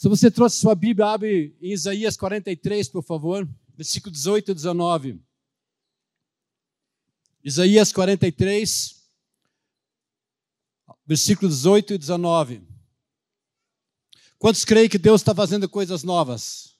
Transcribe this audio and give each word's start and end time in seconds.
Se 0.00 0.08
você 0.08 0.30
trouxe 0.30 0.56
sua 0.56 0.74
Bíblia, 0.74 1.08
abre 1.08 1.54
em 1.60 1.72
Isaías 1.72 2.16
43, 2.16 2.88
por 2.88 3.02
favor, 3.02 3.46
versículo 3.76 4.10
18 4.10 4.50
e 4.50 4.54
19. 4.54 5.20
Isaías 7.44 7.92
43, 7.92 8.98
versículo 11.04 11.50
18 11.50 11.92
e 11.92 11.98
19. 11.98 12.62
Quantos 14.38 14.64
creem 14.64 14.88
que 14.88 14.96
Deus 14.96 15.20
está 15.20 15.34
fazendo 15.34 15.68
coisas 15.68 16.02
novas? 16.02 16.74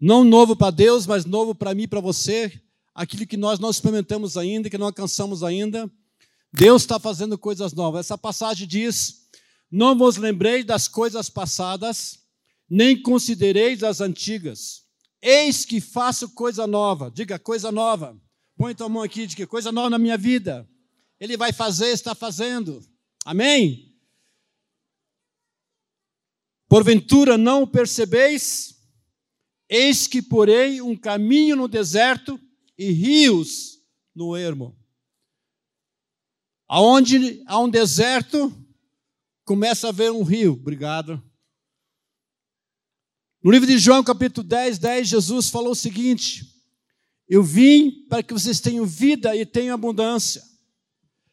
Não 0.00 0.24
novo 0.24 0.56
para 0.56 0.70
Deus, 0.70 1.06
mas 1.06 1.26
novo 1.26 1.54
para 1.54 1.74
mim 1.74 1.82
e 1.82 1.88
para 1.88 2.00
você. 2.00 2.62
Aquilo 2.94 3.26
que 3.26 3.36
nós 3.36 3.58
não 3.58 3.68
experimentamos 3.68 4.38
ainda, 4.38 4.70
que 4.70 4.78
não 4.78 4.86
alcançamos 4.86 5.42
ainda. 5.42 5.92
Deus 6.50 6.80
está 6.80 6.98
fazendo 6.98 7.36
coisas 7.36 7.74
novas. 7.74 8.06
Essa 8.06 8.16
passagem 8.16 8.66
diz 8.66 9.24
não 9.70 9.96
vos 9.96 10.16
lembreis 10.16 10.64
das 10.64 10.86
coisas 10.88 11.28
passadas, 11.28 12.18
nem 12.68 13.00
considereis 13.00 13.82
as 13.82 14.00
antigas. 14.00 14.84
Eis 15.20 15.64
que 15.64 15.80
faço 15.80 16.28
coisa 16.30 16.66
nova. 16.66 17.10
Diga, 17.10 17.38
coisa 17.38 17.72
nova. 17.72 18.20
Põe 18.56 18.74
tua 18.74 18.88
mão 18.88 19.02
aqui, 19.02 19.26
diga, 19.26 19.46
coisa 19.46 19.72
nova 19.72 19.90
na 19.90 19.98
minha 19.98 20.16
vida. 20.16 20.68
Ele 21.18 21.36
vai 21.36 21.52
fazer, 21.52 21.88
está 21.88 22.14
fazendo. 22.14 22.80
Amém? 23.24 23.94
Porventura 26.68 27.38
não 27.38 27.62
o 27.62 27.66
percebeis? 27.66 28.74
Eis 29.68 30.06
que 30.06 30.20
porei 30.20 30.80
um 30.80 30.96
caminho 30.96 31.56
no 31.56 31.68
deserto 31.68 32.38
e 32.76 32.90
rios 32.90 33.78
no 34.14 34.36
ermo. 34.36 34.76
Aonde 36.68 37.42
há 37.46 37.58
um 37.58 37.68
deserto, 37.68 38.52
começa 39.44 39.88
a 39.88 39.92
ver 39.92 40.10
um 40.10 40.22
rio. 40.22 40.52
Obrigado. 40.52 41.22
No 43.42 43.50
livro 43.50 43.66
de 43.66 43.78
João, 43.78 44.02
capítulo 44.02 44.46
10, 44.46 44.78
10, 44.78 45.08
Jesus 45.08 45.48
falou 45.50 45.72
o 45.72 45.76
seguinte: 45.76 46.46
Eu 47.28 47.42
vim 47.42 48.06
para 48.08 48.22
que 48.22 48.32
vocês 48.32 48.58
tenham 48.58 48.86
vida 48.86 49.36
e 49.36 49.44
tenham 49.44 49.74
abundância. 49.74 50.42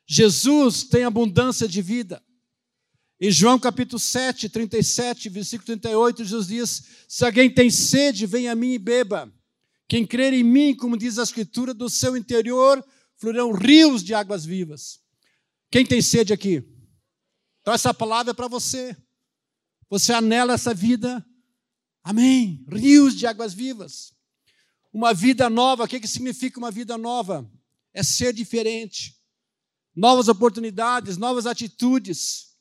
Jesus 0.06 0.84
tem 0.84 1.06
abundância 1.06 1.68
de 1.68 1.82
vida. 1.82 2.22
Em 3.20 3.32
João 3.32 3.60
capítulo 3.60 4.00
7, 4.00 4.50
37, 4.50 5.30
versículo 5.30 5.66
38, 5.66 6.26
Jesus 6.26 6.48
diz: 6.48 6.84
Se 7.08 7.24
alguém 7.24 7.50
tem 7.50 7.70
sede, 7.70 8.26
venha 8.26 8.52
a 8.52 8.56
mim 8.56 8.74
e 8.74 8.80
beba. 8.80 9.32
Quem 9.88 10.06
crer 10.06 10.34
em 10.34 10.44
mim, 10.44 10.76
como 10.76 10.98
diz 10.98 11.18
a 11.18 11.24
Escritura, 11.24 11.74
do 11.74 11.90
seu 11.90 12.18
interior 12.18 12.84
fluirão 13.18 13.52
rios 13.52 14.04
de 14.04 14.16
águas 14.16 14.44
vivas. 14.44 15.00
Quem 15.70 15.86
tem 15.86 16.02
sede 16.02 16.34
aqui? 16.34 16.71
Então, 17.62 17.74
essa 17.74 17.94
palavra 17.94 18.32
é 18.32 18.34
para 18.34 18.48
você. 18.48 18.96
Você 19.90 20.14
anela 20.14 20.54
essa 20.54 20.74
vida. 20.74 21.26
Amém. 22.04 22.66
Rios 22.68 23.16
de 23.16 23.28
águas 23.28 23.54
vivas. 23.54 24.14
Uma 24.92 25.14
vida 25.14 25.50
nova. 25.50 25.84
O 25.84 25.88
que, 25.88 26.00
que 26.00 26.08
significa 26.08 26.58
uma 26.58 26.72
vida 26.72 26.98
nova? 26.98 27.50
É 27.94 28.04
ser 28.04 28.34
diferente. 28.34 29.20
Novas 29.96 30.28
oportunidades, 30.28 31.18
novas 31.18 31.46
atitudes. 31.46 32.56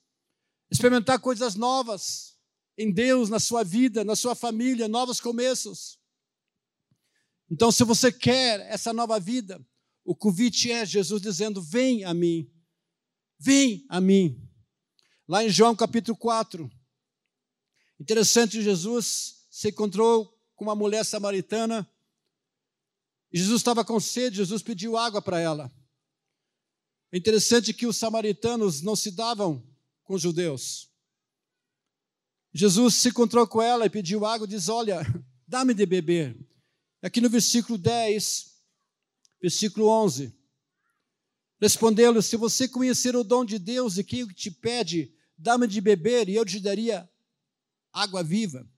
Experimentar 0.71 1.19
coisas 1.19 1.55
novas 1.55 2.37
em 2.77 2.91
Deus, 2.91 3.29
na 3.29 3.39
sua 3.39 3.63
vida, 3.63 4.05
na 4.05 4.17
sua 4.17 4.35
família, 4.35 4.89
novos 4.89 5.21
começos. 5.21 5.99
Então, 7.51 7.73
se 7.73 7.85
você 7.85 8.13
quer 8.13 8.61
essa 8.71 8.93
nova 8.93 9.19
vida, 9.19 9.61
o 10.05 10.15
convite 10.15 10.71
é 10.71 10.87
Jesus 10.87 11.21
dizendo: 11.21 11.61
Vem 11.61 12.05
a 12.05 12.15
mim, 12.15 12.51
vem 13.39 13.85
a 13.89 14.01
mim. 14.01 14.50
Lá 15.31 15.45
em 15.45 15.49
João 15.49 15.77
capítulo 15.77 16.17
4. 16.17 16.69
Interessante, 18.01 18.61
Jesus 18.61 19.47
se 19.49 19.69
encontrou 19.69 20.37
com 20.57 20.65
uma 20.65 20.75
mulher 20.75 21.05
samaritana. 21.05 21.89
Jesus 23.33 23.61
estava 23.61 23.85
com 23.85 24.01
sede, 24.01 24.39
Jesus 24.39 24.61
pediu 24.61 24.97
água 24.97 25.23
para 25.23 25.39
ela. 25.39 25.73
É 27.13 27.17
interessante 27.17 27.73
que 27.73 27.87
os 27.87 27.97
samaritanos 27.97 28.83
não 28.83 28.97
se 28.97 29.13
davam 29.13 29.65
com 30.03 30.15
os 30.15 30.23
judeus. 30.23 30.91
Jesus 32.53 32.97
se 32.97 33.11
encontrou 33.11 33.47
com 33.47 33.63
ela 33.63 33.87
e 33.87 33.91
pediu 33.91 34.27
água 34.27 34.49
diz: 34.49 34.69
Olha, 34.69 35.01
dá-me 35.47 35.75
de 35.75 35.87
beber. 35.87 36.37
Aqui 37.01 37.21
no 37.21 37.31
versículo 37.31 37.79
10, 37.79 38.53
versículo 39.41 39.87
11. 39.87 40.37
Respondeu-lhe: 41.61 42.21
Se 42.21 42.37
você 42.37 42.67
conhecer 42.67 43.15
o 43.15 43.23
dom 43.23 43.45
de 43.45 43.61
Deus 43.61 43.97
e 43.97 44.03
quem 44.03 44.27
te 44.27 44.51
pede, 44.51 45.15
dá-me 45.41 45.67
de 45.67 45.81
beber 45.81 46.29
e 46.29 46.35
eu 46.35 46.45
te 46.45 46.61
daria 46.61 47.09
água 47.93 48.23
viva. 48.23 48.69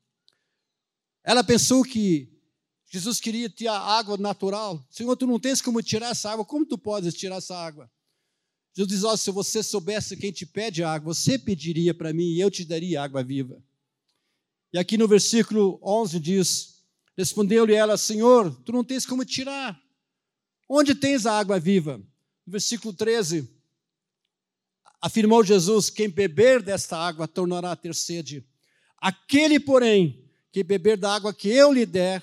Ela 1.24 1.42
pensou 1.44 1.82
que 1.82 2.32
Jesus 2.88 3.20
queria 3.20 3.50
ter 3.50 3.66
a 3.66 3.78
água 3.78 4.16
natural. 4.16 4.84
Senhor, 4.90 5.16
tu 5.16 5.26
não 5.26 5.40
tens 5.40 5.60
como 5.60 5.82
tirar 5.82 6.10
essa 6.10 6.30
água, 6.30 6.44
como 6.44 6.64
tu 6.64 6.78
podes 6.78 7.14
tirar 7.14 7.36
essa 7.36 7.56
água? 7.56 7.90
Jesus 8.74 8.88
diz: 8.88 9.04
oh, 9.04 9.16
se 9.16 9.30
você 9.30 9.62
soubesse 9.62 10.16
quem 10.16 10.32
te 10.32 10.46
pede 10.46 10.82
água, 10.82 11.12
você 11.12 11.38
pediria 11.38 11.92
para 11.92 12.12
mim 12.12 12.32
e 12.32 12.40
eu 12.40 12.50
te 12.50 12.64
daria 12.64 13.02
água 13.02 13.22
viva. 13.22 13.62
E 14.72 14.78
aqui 14.78 14.96
no 14.96 15.08
versículo 15.08 15.78
11 15.82 16.20
diz: 16.20 16.84
Respondeu-lhe 17.16 17.74
ela, 17.74 17.96
Senhor, 17.96 18.54
tu 18.64 18.72
não 18.72 18.84
tens 18.84 19.04
como 19.04 19.24
tirar. 19.24 19.80
Onde 20.68 20.94
tens 20.94 21.26
a 21.26 21.38
água 21.38 21.60
viva? 21.60 21.98
No 22.46 22.52
versículo 22.52 22.94
13, 22.94 23.48
Afirmou 25.02 25.42
Jesus: 25.42 25.90
Quem 25.90 26.08
beber 26.08 26.62
desta 26.62 26.96
água 26.96 27.26
tornará 27.26 27.72
a 27.72 27.76
ter 27.76 27.92
sede. 27.92 28.46
Aquele, 28.96 29.58
porém, 29.58 30.24
que 30.52 30.62
beber 30.62 30.96
da 30.96 31.12
água 31.12 31.34
que 31.34 31.48
eu 31.48 31.72
lhe 31.72 31.84
der, 31.84 32.22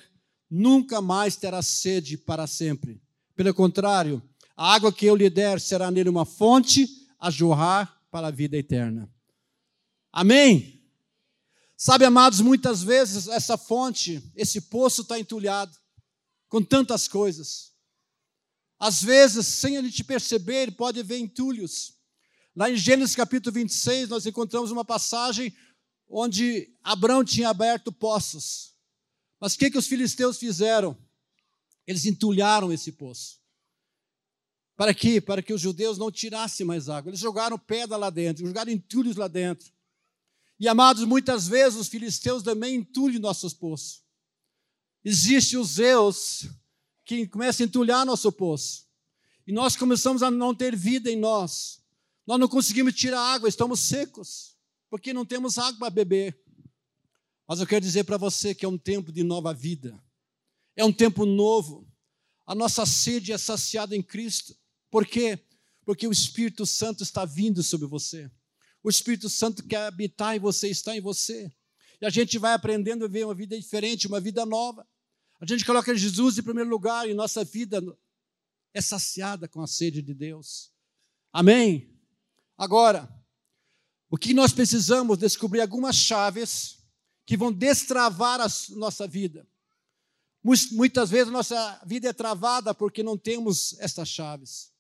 nunca 0.50 1.02
mais 1.02 1.36
terá 1.36 1.62
sede 1.62 2.18
para 2.18 2.48
sempre. 2.48 3.02
Pelo 3.36 3.54
contrário, 3.54 4.24
a 4.56 4.74
água 4.74 4.94
que 4.94 5.06
eu 5.06 5.16
lhe 5.16 5.30
der 5.30 5.60
será 5.60 5.92
nele 5.92 6.08
uma 6.08 6.26
fonte 6.26 6.88
a 7.20 7.30
jorrar 7.30 8.02
para 8.10 8.28
a 8.28 8.32
vida 8.32 8.56
eterna. 8.58 9.12
Amém? 10.12 10.82
Sabe, 11.76 12.06
amados, 12.06 12.40
muitas 12.42 12.82
vezes 12.82 13.28
essa 13.28 13.58
fonte, 13.58 14.24
esse 14.36 14.62
poço 14.62 15.02
está 15.02 15.20
entulhado 15.20 15.78
com 16.48 16.62
tantas 16.64 17.08
coisas. 17.08 17.74
Às 18.80 19.02
vezes, 19.02 19.46
sem 19.48 19.78
a 19.78 19.82
gente 19.82 20.04
perceber, 20.04 20.72
pode 20.72 21.00
haver 21.00 21.20
entulhos. 21.20 21.99
Lá 22.56 22.70
em 22.70 22.76
Gênesis 22.76 23.16
capítulo 23.16 23.54
26, 23.54 24.10
nós 24.10 24.26
encontramos 24.26 24.72
uma 24.72 24.84
passagem 24.84 25.56
onde 26.10 26.74
Abraão 26.84 27.24
tinha 27.24 27.50
aberto 27.50 27.92
poços. 27.92 28.74
Mas 29.40 29.54
o 29.54 29.58
que, 29.58 29.72
que 29.72 29.78
os 29.78 29.88
filisteus 29.88 30.38
fizeram? 30.38 30.98
Eles 31.86 32.06
entulharam 32.06 32.74
esse 32.74 32.92
poço. 32.92 33.40
Para 34.76 34.94
quê? 34.94 35.20
Para 35.20 35.42
que 35.42 35.54
os 35.54 35.62
judeus 35.62 35.98
não 35.98 36.12
tirassem 36.12 36.66
mais 36.66 36.90
água. 36.90 37.10
Eles 37.10 37.20
jogaram 37.20 37.58
pedra 37.58 37.98
lá 37.98 38.10
dentro, 38.10 38.46
jogaram 38.46 38.72
entulhos 38.72 39.16
lá 39.16 39.28
dentro. 39.28 39.72
E 40.60 40.68
amados, 40.68 41.04
muitas 41.06 41.48
vezes 41.48 41.80
os 41.80 41.88
filisteus 41.88 42.44
também 42.44 42.76
entulham 42.76 43.20
nossos 43.20 43.54
poços. 43.54 44.04
Existe 45.04 45.58
os 45.58 45.70
Zeus 45.70 46.48
que 47.06 47.28
começam 47.28 47.64
a 47.64 47.68
entulhar 47.68 48.06
nosso 48.06 48.32
poço. 48.32 48.88
E 49.48 49.52
nós 49.52 49.76
começamos 49.76 50.22
a 50.22 50.30
não 50.30 50.54
ter 50.54 50.76
vida 50.76 51.10
em 51.10 51.18
nós. 51.18 51.82
Nós 52.30 52.40
não 52.40 52.48
conseguimos 52.48 52.94
tirar 52.94 53.20
água, 53.20 53.50
estamos 53.50 53.80
secos, 53.80 54.56
porque 54.88 55.12
não 55.12 55.26
temos 55.26 55.58
água 55.58 55.80
para 55.80 55.90
beber. 55.90 56.40
Mas 57.48 57.60
eu 57.60 57.66
quero 57.66 57.84
dizer 57.84 58.04
para 58.04 58.18
você 58.18 58.54
que 58.54 58.64
é 58.64 58.70
um 58.70 58.78
tempo 58.78 59.12
de 59.12 59.24
nova 59.24 59.52
vida, 59.52 60.00
é 60.76 60.86
um 60.86 60.94
tempo 60.94 61.26
novo. 61.26 61.92
A 62.46 62.54
nossa 62.54 62.86
sede 62.86 63.32
é 63.32 63.38
saciada 63.40 63.96
em 63.96 64.04
Cristo. 64.04 64.56
Por 64.92 65.08
quê? 65.08 65.44
Porque 65.84 66.06
o 66.06 66.12
Espírito 66.12 66.68
Santo 66.68 67.02
está 67.02 67.26
vindo 67.26 67.64
sobre 67.64 67.88
você. 67.88 68.30
O 68.84 68.92
Espírito 68.92 69.28
Santo 69.28 69.64
quer 69.64 69.88
habitar 69.88 70.36
em 70.36 70.40
você, 70.40 70.70
está 70.70 70.96
em 70.96 71.02
você. 71.02 71.52
E 72.00 72.06
a 72.06 72.12
gente 72.12 72.38
vai 72.38 72.54
aprendendo 72.54 73.06
a 73.06 73.08
ver 73.08 73.26
uma 73.26 73.34
vida 73.34 73.60
diferente, 73.60 74.06
uma 74.06 74.20
vida 74.20 74.46
nova. 74.46 74.88
A 75.42 75.48
gente 75.48 75.66
coloca 75.66 75.96
Jesus 75.96 76.38
em 76.38 76.44
primeiro 76.44 76.70
lugar 76.70 77.10
e 77.10 77.14
nossa 77.16 77.44
vida 77.44 77.82
é 78.72 78.82
saciada 78.82 79.48
com 79.48 79.64
a 79.64 79.68
sede 79.68 80.04
de 80.04 80.14
Deus. 80.14 80.72
Amém? 81.34 81.99
Agora, 82.60 83.10
o 84.10 84.18
que 84.18 84.34
nós 84.34 84.52
precisamos 84.52 85.18
descobrir 85.18 85.62
algumas 85.62 85.96
chaves 85.96 86.80
que 87.26 87.38
vão 87.38 87.54
destravar 87.54 88.42
a 88.42 88.48
nossa 88.72 89.08
vida. 89.08 89.48
Muitas 90.44 91.10
vezes 91.10 91.30
a 91.30 91.32
nossa 91.32 91.82
vida 91.86 92.10
é 92.10 92.14
travada 92.14 92.74
porque 92.74 93.02
não 93.02 93.18
temos 93.18 93.80
estas 93.80 94.10
chaves. 94.10 94.74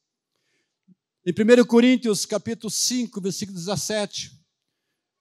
Em 1.25 1.31
1 1.31 1.65
Coríntios, 1.65 2.25
capítulo 2.25 2.69
5, 2.69 3.21
versículo 3.21 3.57
17, 3.57 4.37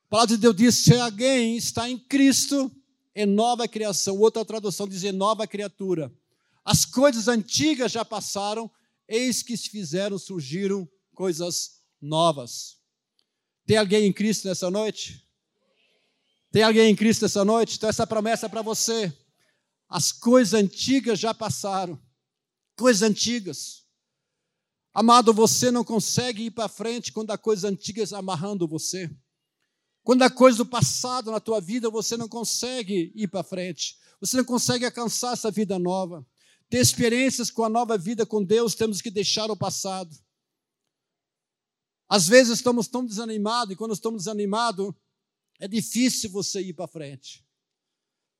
a 0.06 0.08
palavra 0.08 0.34
de 0.34 0.42
Deus 0.42 0.56
diz: 0.56 0.74
se 0.74 0.94
alguém 0.94 1.56
está 1.56 1.88
em 1.88 1.96
Cristo, 1.96 2.74
é 3.14 3.24
nova 3.24 3.68
criação. 3.68 4.18
Outra 4.18 4.44
tradução 4.44 4.88
diz: 4.88 5.04
é 5.04 5.12
nova 5.12 5.46
criatura. 5.46 6.12
As 6.64 6.84
coisas 6.84 7.28
antigas 7.28 7.92
já 7.92 8.04
passaram, 8.04 8.68
eis 9.06 9.44
que 9.44 9.56
se 9.56 9.70
fizeram, 9.70 10.18
surgiram 10.18 10.88
coisas 11.14 11.77
novas. 12.00 12.78
Tem 13.66 13.76
alguém 13.76 14.06
em 14.06 14.12
Cristo 14.12 14.48
nessa 14.48 14.70
noite? 14.70 15.26
Tem 16.50 16.62
alguém 16.62 16.90
em 16.90 16.96
Cristo 16.96 17.26
essa 17.26 17.44
noite? 17.44 17.76
Então, 17.76 17.90
essa 17.90 18.06
promessa 18.06 18.46
é 18.46 18.48
para 18.48 18.62
você. 18.62 19.12
As 19.88 20.12
coisas 20.12 20.54
antigas 20.54 21.18
já 21.18 21.34
passaram. 21.34 22.00
Coisas 22.76 23.02
antigas. 23.02 23.84
Amado, 24.94 25.32
você 25.32 25.70
não 25.70 25.84
consegue 25.84 26.44
ir 26.44 26.50
para 26.50 26.68
frente 26.68 27.12
quando 27.12 27.30
há 27.30 27.38
coisas 27.38 27.64
antigas 27.70 28.12
amarrando 28.12 28.66
você. 28.66 29.10
Quando 30.02 30.22
há 30.22 30.30
coisa 30.30 30.58
do 30.58 30.66
passado 30.66 31.30
na 31.30 31.38
tua 31.38 31.60
vida, 31.60 31.90
você 31.90 32.16
não 32.16 32.28
consegue 32.28 33.12
ir 33.14 33.28
para 33.28 33.44
frente. 33.44 33.98
Você 34.20 34.36
não 34.38 34.44
consegue 34.44 34.86
alcançar 34.86 35.34
essa 35.34 35.50
vida 35.50 35.78
nova. 35.78 36.26
Ter 36.70 36.78
experiências 36.78 37.50
com 37.50 37.64
a 37.64 37.68
nova 37.68 37.98
vida 37.98 38.24
com 38.24 38.42
Deus, 38.42 38.74
temos 38.74 39.02
que 39.02 39.10
deixar 39.10 39.50
o 39.50 39.56
passado. 39.56 40.16
Às 42.08 42.26
vezes 42.26 42.54
estamos 42.54 42.88
tão 42.88 43.04
desanimados, 43.04 43.74
e 43.74 43.76
quando 43.76 43.92
estamos 43.92 44.22
desanimados, 44.22 44.94
é 45.60 45.68
difícil 45.68 46.30
você 46.30 46.60
ir 46.60 46.72
para 46.72 46.88
frente. 46.88 47.44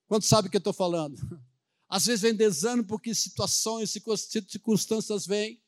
Quanto 0.06 0.25
sabe 0.25 0.49
o 0.49 0.50
que 0.50 0.56
eu 0.56 0.61
estou 0.61 0.73
falando? 0.73 1.17
Às 1.87 2.06
vezes 2.06 2.23
vem 2.23 2.35
desânimo 2.35 2.87
porque 2.87 3.15
situações, 3.15 3.91
circunstâncias 3.91 5.26
vêm. 5.26 5.62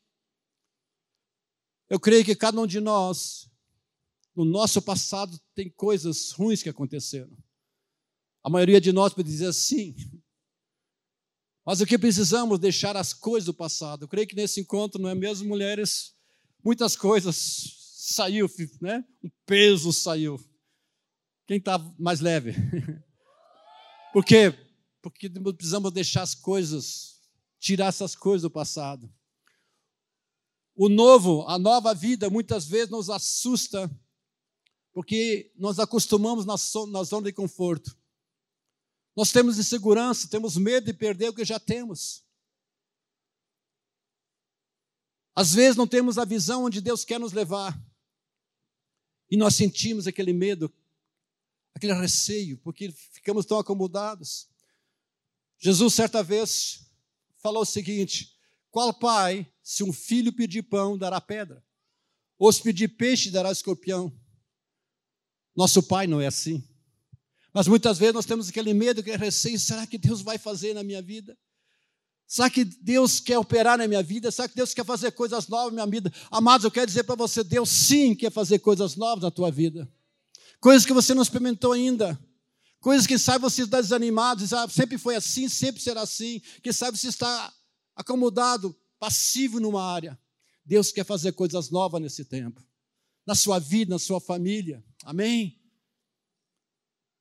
Eu 1.88 1.99
creio 1.99 2.25
que 2.25 2.35
cada 2.35 2.61
um 2.61 2.67
de 2.67 2.81
nós, 2.81 3.50
no 4.35 4.44
nosso 4.44 4.81
passado, 4.81 5.38
tem 5.55 5.69
coisas 5.69 6.31
ruins 6.31 6.62
que 6.62 6.69
aconteceram. 6.69 7.37
A 8.43 8.49
maioria 8.49 8.81
de 8.81 8.93
nós 8.93 9.12
pode 9.12 9.29
dizer 9.29 9.46
assim. 9.46 9.94
Mas 11.64 11.81
o 11.81 11.87
que 11.87 11.99
precisamos 11.99 12.58
deixar 12.58 12.96
as 12.96 13.12
coisas 13.12 13.46
do 13.46 13.55
passado. 13.55 14.05
Eu 14.05 14.08
creio 14.08 14.26
que 14.26 14.37
nesse 14.37 14.61
encontro, 14.61 15.00
não 15.00 15.11
é 15.11 15.14
mesmo, 15.14 15.49
mulheres? 15.49 16.14
Muitas 16.62 16.96
coisas 16.96 17.80
saiu, 18.12 18.48
né? 18.80 19.04
Um 19.22 19.30
peso 19.46 19.92
saiu. 19.92 20.38
Quem 21.46 21.58
está 21.58 21.78
mais 21.98 22.20
leve? 22.20 22.54
Por 24.12 24.24
quê? 24.24 24.52
Porque 25.02 25.28
precisamos 25.28 25.92
deixar 25.92 26.22
as 26.22 26.34
coisas, 26.34 27.20
tirar 27.58 27.86
essas 27.86 28.14
coisas 28.14 28.42
do 28.42 28.50
passado. 28.50 29.12
O 30.74 30.88
novo, 30.88 31.44
a 31.46 31.58
nova 31.58 31.94
vida, 31.94 32.30
muitas 32.30 32.66
vezes 32.66 32.90
nos 32.90 33.10
assusta, 33.10 33.90
porque 34.92 35.52
nós 35.56 35.78
acostumamos 35.78 36.46
na 36.46 36.56
zona 37.02 37.26
de 37.26 37.32
conforto. 37.32 37.96
Nós 39.16 39.32
temos 39.32 39.58
insegurança, 39.58 40.28
temos 40.28 40.56
medo 40.56 40.86
de 40.86 40.92
perder 40.92 41.28
o 41.28 41.34
que 41.34 41.44
já 41.44 41.58
temos. 41.58 42.24
Às 45.34 45.54
vezes 45.54 45.76
não 45.76 45.86
temos 45.86 46.18
a 46.18 46.24
visão 46.24 46.64
onde 46.64 46.80
Deus 46.80 47.04
quer 47.04 47.18
nos 47.18 47.32
levar. 47.32 47.78
E 49.31 49.37
nós 49.37 49.55
sentimos 49.55 50.06
aquele 50.06 50.32
medo, 50.32 50.73
aquele 51.75 51.93
receio, 51.94 52.59
porque 52.59 52.91
ficamos 52.91 53.47
tão 53.47 53.59
acomodados. 53.59 54.49
Jesus, 55.59 55.94
certa 55.94 56.23
vez, 56.23 56.91
falou 57.38 57.62
o 57.62 57.67
seguinte: 57.67 58.37
qual 58.71 58.93
pai, 58.93 59.47
se 59.62 59.85
um 59.85 59.93
filho 59.93 60.32
pedir 60.32 60.62
pão, 60.62 60.99
dará 60.99 61.21
pedra? 61.21 61.65
Ou 62.38 62.53
se 62.53 62.62
pedir 62.62 62.88
peixe, 62.88 63.31
dará 63.31 63.53
escorpião? 63.53 64.12
Nosso 65.55 65.82
pai 65.82 66.06
não 66.06 66.21
é 66.21 66.27
assim. 66.27 66.67
Mas 67.53 67.67
muitas 67.67 67.99
vezes 67.99 68.15
nós 68.15 68.27
temos 68.27 68.49
aquele 68.49 68.73
medo, 68.73 69.00
aquele 69.00 69.17
receio: 69.17 69.59
será 69.59 69.87
que 69.87 69.99
Deus 69.99 70.23
vai 70.23 70.38
fazer 70.38 70.75
na 70.75 70.82
minha 70.82 71.03
vida? 71.03 71.38
Será 72.31 72.49
que 72.49 72.65
Deus 72.65 73.19
quer 73.19 73.38
operar 73.38 73.77
na 73.77 73.88
minha 73.88 74.05
vida? 74.05 74.31
Será 74.31 74.49
que 74.49 74.55
Deus 74.55 74.73
quer 74.73 74.85
fazer 74.85 75.11
coisas 75.11 75.49
novas 75.49 75.75
na 75.75 75.85
minha 75.85 76.00
vida? 76.00 76.12
Amados, 76.31 76.65
eu 76.65 76.71
quero 76.71 76.87
dizer 76.87 77.03
para 77.03 77.17
você: 77.17 77.43
Deus 77.43 77.69
sim 77.69 78.15
quer 78.15 78.31
fazer 78.31 78.61
coisas 78.61 78.94
novas 78.94 79.25
na 79.25 79.32
tua 79.32 79.50
vida. 79.50 79.93
Coisas 80.61 80.87
que 80.87 80.93
você 80.93 81.12
não 81.12 81.23
experimentou 81.23 81.73
ainda. 81.73 82.17
Coisas 82.79 83.05
que 83.05 83.19
sabe 83.19 83.43
você 83.43 83.65
está 83.65 83.81
desanimado, 83.81 84.43
diz, 84.43 84.53
ah, 84.53 84.69
sempre 84.69 84.97
foi 84.97 85.17
assim, 85.17 85.49
sempre 85.49 85.82
será 85.82 86.03
assim. 86.03 86.41
Que 86.62 86.73
sabe 86.73 86.97
você 86.97 87.09
está 87.09 87.53
acomodado, 87.97 88.79
passivo 88.97 89.59
numa 89.59 89.82
área. 89.82 90.17
Deus 90.65 90.93
quer 90.93 91.05
fazer 91.05 91.32
coisas 91.32 91.69
novas 91.69 92.00
nesse 92.00 92.25
tempo, 92.25 92.65
na 93.27 93.35
sua 93.35 93.59
vida, 93.59 93.91
na 93.91 93.99
sua 93.99 94.21
família. 94.21 94.85
Amém? 95.03 95.61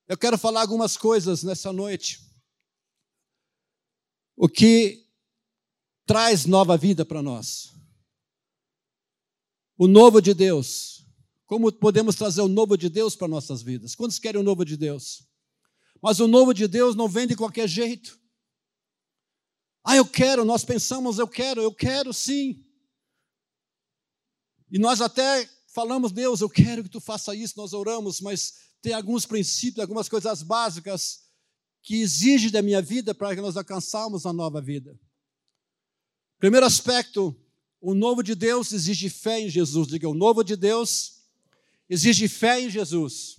Eu 0.07 0.19
quero 0.19 0.37
falar 0.37 0.61
algumas 0.61 0.95
coisas 0.95 1.41
nessa 1.41 1.73
noite. 1.73 2.28
O 4.41 4.47
que 4.47 5.05
traz 6.05 6.45
nova 6.45 6.77
vida 6.77 7.05
para 7.05 7.21
nós. 7.21 7.73
O 9.77 9.85
novo 9.85 10.21
de 10.21 10.33
Deus. 10.33 11.05
Como 11.45 11.69
podemos 11.73 12.15
trazer 12.15 12.39
o 12.39 12.47
novo 12.47 12.77
de 12.77 12.87
Deus 12.87 13.17
para 13.17 13.27
nossas 13.27 13.61
vidas? 13.61 13.95
Quantos 13.95 14.17
querem 14.17 14.39
o 14.39 14.43
novo 14.43 14.63
de 14.63 14.77
Deus? 14.77 15.27
Mas 16.01 16.21
o 16.21 16.27
novo 16.27 16.53
de 16.53 16.69
Deus 16.69 16.95
não 16.95 17.09
vem 17.09 17.27
de 17.27 17.35
qualquer 17.35 17.67
jeito. 17.67 18.17
Ah, 19.83 19.97
eu 19.97 20.05
quero, 20.05 20.45
nós 20.45 20.63
pensamos, 20.63 21.19
eu 21.19 21.27
quero, 21.27 21.61
eu 21.61 21.73
quero 21.73 22.13
sim. 22.13 22.65
E 24.71 24.79
nós 24.79 25.01
até 25.01 25.49
falamos, 25.67 26.13
Deus, 26.13 26.39
eu 26.39 26.49
quero 26.49 26.81
que 26.81 26.89
tu 26.89 27.01
faça 27.01 27.35
isso, 27.35 27.55
nós 27.57 27.73
oramos, 27.73 28.21
mas 28.21 28.53
tem 28.81 28.93
alguns 28.93 29.25
princípios, 29.25 29.81
algumas 29.81 30.07
coisas 30.07 30.41
básicas 30.41 31.28
que 31.89 32.01
exige 32.01 32.51
da 32.51 32.61
minha 32.61 32.83
vida 32.83 33.15
para 33.15 33.33
que 33.33 33.41
nós 33.41 33.57
alcançarmos 33.57 34.23
a 34.23 34.31
nova 34.31 34.61
vida. 34.61 34.95
Primeiro 36.37 36.63
aspecto, 36.63 37.35
o 37.81 37.95
novo 37.95 38.21
de 38.21 38.35
Deus 38.35 38.71
exige 38.71 39.09
fé 39.09 39.39
em 39.39 39.49
Jesus. 39.49 39.87
Diga, 39.87 40.07
o 40.07 40.13
novo 40.13 40.43
de 40.43 40.55
Deus 40.55 41.23
exige 41.89 42.27
fé 42.27 42.61
em 42.61 42.69
Jesus. 42.69 43.37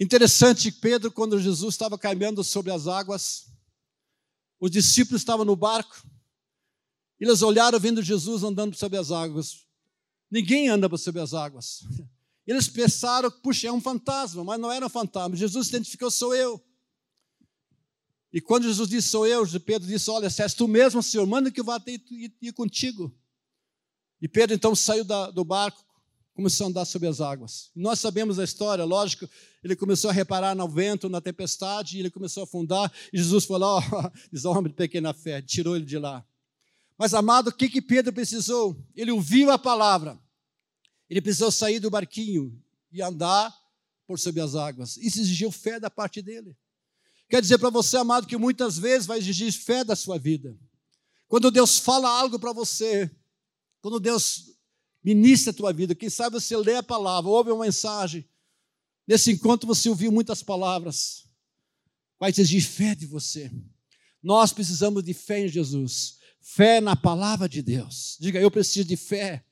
Interessante, 0.00 0.72
Pedro, 0.72 1.12
quando 1.12 1.40
Jesus 1.40 1.74
estava 1.74 1.96
caminhando 1.96 2.42
sobre 2.42 2.72
as 2.72 2.88
águas, 2.88 3.46
os 4.58 4.72
discípulos 4.72 5.20
estavam 5.20 5.44
no 5.44 5.54
barco, 5.54 6.04
eles 7.20 7.40
olharam 7.40 7.78
vendo 7.78 8.02
Jesus 8.02 8.42
andando 8.42 8.74
sobre 8.74 8.98
as 8.98 9.12
águas. 9.12 9.64
Ninguém 10.28 10.68
anda 10.68 10.88
sobre 10.96 11.20
as 11.20 11.32
águas. 11.34 11.84
Eles 12.46 12.68
pensaram, 12.68 13.30
puxa, 13.30 13.68
é 13.68 13.72
um 13.72 13.80
fantasma, 13.80 14.44
mas 14.44 14.60
não 14.60 14.70
era 14.70 14.84
um 14.84 14.90
fantasma. 14.90 15.36
Jesus 15.36 15.68
identificou, 15.68 16.10
sou 16.10 16.34
eu. 16.34 16.62
E 18.32 18.40
quando 18.40 18.64
Jesus 18.64 18.88
disse, 18.88 19.08
sou 19.08 19.26
eu, 19.26 19.48
Pedro 19.60 19.86
disse, 19.86 20.10
olha, 20.10 20.28
se 20.28 20.42
és 20.42 20.52
tu 20.52 20.66
mesmo, 20.66 21.02
Senhor, 21.02 21.24
manda 21.26 21.50
que 21.50 21.60
eu 21.60 21.64
vá 21.64 21.80
ir, 21.86 22.34
ir 22.42 22.52
contigo. 22.52 23.16
E 24.20 24.26
Pedro 24.26 24.54
então 24.54 24.74
saiu 24.74 25.04
da, 25.04 25.30
do 25.30 25.44
barco, 25.44 25.84
começou 26.34 26.66
a 26.66 26.68
andar 26.68 26.84
sobre 26.84 27.08
as 27.08 27.20
águas. 27.20 27.70
Nós 27.74 28.00
sabemos 28.00 28.38
a 28.38 28.44
história, 28.44 28.84
lógico, 28.84 29.28
ele 29.62 29.76
começou 29.76 30.10
a 30.10 30.12
reparar 30.12 30.54
no 30.54 30.68
vento, 30.68 31.08
na 31.08 31.20
tempestade, 31.20 31.96
e 31.96 32.00
ele 32.00 32.10
começou 32.10 32.42
a 32.42 32.44
afundar, 32.44 32.92
e 33.12 33.18
Jesus 33.18 33.44
falou, 33.44 33.78
oh, 33.78 34.10
diz, 34.32 34.44
homem 34.44 34.64
de 34.64 34.74
pequena 34.74 35.14
fé, 35.14 35.40
tirou 35.40 35.76
ele 35.76 35.84
de 35.84 35.98
lá. 35.98 36.26
Mas, 36.98 37.14
amado, 37.14 37.48
o 37.48 37.52
que, 37.52 37.68
que 37.68 37.80
Pedro 37.80 38.12
precisou? 38.12 38.76
Ele 38.96 39.12
ouviu 39.12 39.50
a 39.50 39.58
palavra, 39.58 40.18
ele 41.08 41.20
precisou 41.20 41.50
sair 41.50 41.80
do 41.80 41.90
barquinho 41.90 42.60
e 42.92 43.02
andar 43.02 43.54
por 44.06 44.18
sobre 44.18 44.40
as 44.40 44.54
águas. 44.54 44.96
Isso 44.96 45.20
exigiu 45.20 45.50
fé 45.50 45.78
da 45.78 45.90
parte 45.90 46.22
dele. 46.22 46.56
Quer 47.28 47.40
dizer 47.40 47.58
para 47.58 47.70
você, 47.70 47.96
amado, 47.96 48.26
que 48.26 48.36
muitas 48.36 48.78
vezes 48.78 49.06
vai 49.06 49.18
exigir 49.18 49.52
fé 49.52 49.82
da 49.82 49.96
sua 49.96 50.18
vida. 50.18 50.56
Quando 51.26 51.50
Deus 51.50 51.78
fala 51.78 52.08
algo 52.08 52.38
para 52.38 52.52
você, 52.52 53.10
quando 53.80 53.98
Deus 53.98 54.54
ministra 55.04 55.50
a 55.50 55.54
tua 55.54 55.72
vida. 55.72 55.94
Quem 55.94 56.08
sabe 56.08 56.40
você 56.40 56.56
lê 56.56 56.76
a 56.76 56.82
palavra, 56.82 57.30
ouve 57.30 57.50
uma 57.50 57.64
mensagem. 57.64 58.26
Nesse 59.06 59.30
encontro 59.30 59.66
você 59.66 59.90
ouviu 59.90 60.10
muitas 60.10 60.42
palavras. 60.42 61.26
Vai 62.18 62.30
exigir 62.30 62.62
fé 62.62 62.94
de 62.94 63.04
você. 63.04 63.52
Nós 64.22 64.52
precisamos 64.52 65.04
de 65.04 65.12
fé 65.12 65.44
em 65.44 65.48
Jesus. 65.48 66.18
Fé 66.40 66.80
na 66.80 66.96
palavra 66.96 67.46
de 67.46 67.60
Deus. 67.60 68.16
Diga, 68.18 68.40
eu 68.40 68.50
preciso 68.50 68.88
de 68.88 68.96
fé. 68.96 69.44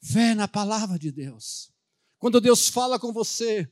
Fé 0.00 0.34
na 0.34 0.48
palavra 0.48 0.98
de 0.98 1.10
Deus. 1.10 1.70
Quando 2.18 2.40
Deus 2.40 2.68
fala 2.68 2.98
com 2.98 3.12
você, 3.12 3.70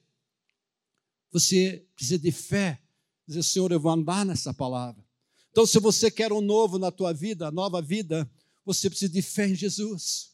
você 1.30 1.86
precisa 1.94 2.18
de 2.18 2.32
fé. 2.32 2.80
Dizer, 3.26 3.42
Senhor, 3.42 3.70
eu 3.72 3.80
vou 3.80 3.92
andar 3.92 4.24
nessa 4.24 4.54
palavra. 4.54 5.04
Então, 5.50 5.66
se 5.66 5.78
você 5.78 6.10
quer 6.10 6.32
um 6.32 6.40
novo 6.40 6.78
na 6.78 6.90
tua 6.90 7.12
vida, 7.12 7.50
nova 7.50 7.82
vida, 7.82 8.30
você 8.64 8.88
precisa 8.88 9.12
de 9.12 9.22
fé 9.22 9.48
em 9.48 9.54
Jesus. 9.54 10.32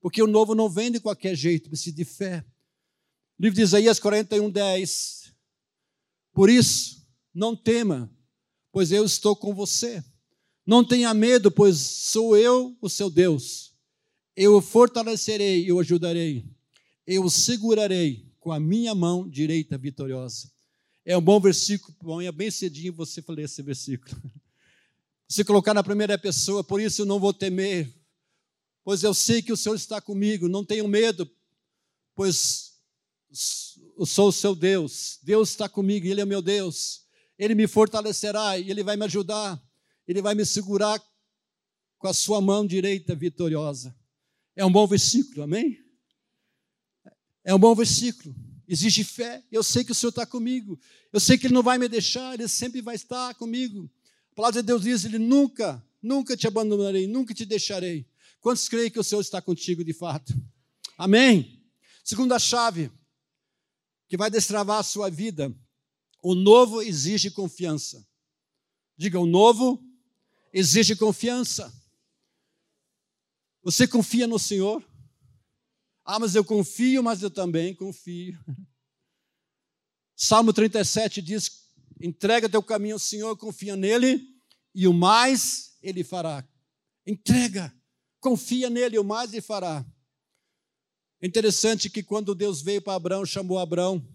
Porque 0.00 0.22
o 0.22 0.26
novo 0.26 0.54
não 0.54 0.68
vem 0.68 0.90
de 0.90 1.00
qualquer 1.00 1.34
jeito, 1.34 1.68
precisa 1.68 1.94
de 1.94 2.04
fé. 2.04 2.44
livro 3.38 3.56
de 3.56 3.62
Isaías 3.62 3.98
41, 3.98 4.50
10. 4.50 5.34
Por 6.32 6.48
isso, 6.48 7.06
não 7.34 7.56
tema, 7.56 8.10
pois 8.72 8.92
eu 8.92 9.04
estou 9.04 9.34
com 9.34 9.54
você. 9.54 10.02
Não 10.64 10.84
tenha 10.84 11.12
medo, 11.12 11.50
pois 11.50 11.78
sou 11.78 12.36
eu 12.36 12.76
o 12.80 12.88
seu 12.88 13.10
Deus. 13.10 13.69
Eu 14.42 14.56
o 14.56 14.62
fortalecerei, 14.62 15.70
eu 15.70 15.76
o 15.76 15.80
ajudarei. 15.80 16.46
Eu 17.06 17.24
o 17.24 17.30
segurarei 17.30 18.26
com 18.40 18.50
a 18.50 18.58
minha 18.58 18.94
mão 18.94 19.28
direita 19.28 19.76
vitoriosa. 19.76 20.50
É 21.04 21.14
um 21.14 21.20
bom 21.20 21.38
versículo, 21.38 22.22
é 22.22 22.32
bem 22.32 22.50
cedinho 22.50 22.94
você 22.94 23.22
ler 23.28 23.44
esse 23.44 23.60
versículo. 23.60 24.16
Se 25.28 25.44
colocar 25.44 25.74
na 25.74 25.82
primeira 25.82 26.16
pessoa, 26.16 26.64
por 26.64 26.80
isso 26.80 27.02
eu 27.02 27.06
não 27.06 27.20
vou 27.20 27.34
temer, 27.34 27.94
pois 28.82 29.02
eu 29.02 29.12
sei 29.12 29.42
que 29.42 29.52
o 29.52 29.56
Senhor 29.58 29.74
está 29.74 30.00
comigo, 30.00 30.48
não 30.48 30.64
tenho 30.64 30.88
medo, 30.88 31.30
pois 32.14 32.80
eu 33.98 34.06
sou 34.06 34.28
o 34.28 34.32
seu 34.32 34.54
Deus, 34.54 35.18
Deus 35.22 35.50
está 35.50 35.68
comigo, 35.68 36.06
Ele 36.06 36.22
é 36.22 36.24
meu 36.24 36.40
Deus, 36.40 37.04
Ele 37.38 37.54
me 37.54 37.68
fortalecerá 37.68 38.58
Ele 38.58 38.82
vai 38.82 38.96
me 38.96 39.04
ajudar, 39.04 39.62
Ele 40.08 40.22
vai 40.22 40.34
me 40.34 40.46
segurar 40.46 40.98
com 41.98 42.08
a 42.08 42.14
sua 42.14 42.40
mão 42.40 42.66
direita 42.66 43.14
vitoriosa. 43.14 43.99
É 44.60 44.64
um 44.66 44.70
bom 44.70 44.86
versículo, 44.86 45.42
amém? 45.42 45.82
É 47.42 47.54
um 47.54 47.58
bom 47.58 47.74
versículo. 47.74 48.36
Exige 48.68 49.02
fé. 49.04 49.42
Eu 49.50 49.62
sei 49.62 49.82
que 49.82 49.90
o 49.90 49.94
Senhor 49.94 50.10
está 50.10 50.26
comigo. 50.26 50.78
Eu 51.10 51.18
sei 51.18 51.38
que 51.38 51.46
Ele 51.46 51.54
não 51.54 51.62
vai 51.62 51.78
me 51.78 51.88
deixar, 51.88 52.34
Ele 52.34 52.46
sempre 52.46 52.82
vai 52.82 52.94
estar 52.94 53.34
comigo. 53.36 53.90
A 54.32 54.34
palavra 54.34 54.60
de 54.60 54.66
Deus 54.66 54.82
diz: 54.82 55.06
Ele 55.06 55.18
nunca, 55.18 55.82
nunca 56.02 56.36
te 56.36 56.46
abandonarei, 56.46 57.06
nunca 57.06 57.32
te 57.32 57.46
deixarei. 57.46 58.06
Quantos 58.38 58.68
creem 58.68 58.90
que 58.90 58.98
o 58.98 59.02
Senhor 59.02 59.22
está 59.22 59.40
contigo 59.40 59.82
de 59.82 59.94
fato? 59.94 60.38
Amém? 60.98 61.64
Segunda 62.04 62.38
chave 62.38 62.90
que 64.08 64.16
vai 64.18 64.30
destravar 64.30 64.80
a 64.80 64.82
sua 64.82 65.08
vida: 65.08 65.50
o 66.22 66.34
novo 66.34 66.82
exige 66.82 67.30
confiança. 67.30 68.06
Diga, 68.94 69.18
o 69.18 69.24
novo 69.24 69.82
exige 70.52 70.94
confiança. 70.96 71.79
Você 73.62 73.86
confia 73.86 74.26
no 74.26 74.38
Senhor? 74.38 74.82
Ah, 76.04 76.18
mas 76.18 76.34
eu 76.34 76.44
confio, 76.44 77.02
mas 77.02 77.22
eu 77.22 77.30
também 77.30 77.74
confio. 77.74 78.38
Salmo 80.16 80.52
37 80.52 81.20
diz: 81.20 81.68
entrega 82.00 82.48
teu 82.48 82.62
caminho 82.62 82.94
ao 82.94 82.98
Senhor, 82.98 83.36
confia 83.36 83.76
nele, 83.76 84.26
e 84.74 84.88
o 84.88 84.92
mais 84.92 85.76
ele 85.82 86.02
fará. 86.02 86.46
Entrega, 87.06 87.72
confia 88.18 88.70
nele, 88.70 88.98
o 88.98 89.04
mais 89.04 89.32
ele 89.32 89.42
fará. 89.42 89.84
É 91.20 91.26
interessante 91.26 91.90
que 91.90 92.02
quando 92.02 92.34
Deus 92.34 92.62
veio 92.62 92.80
para 92.80 92.94
Abraão, 92.94 93.26
chamou 93.26 93.58
Abraão, 93.58 94.06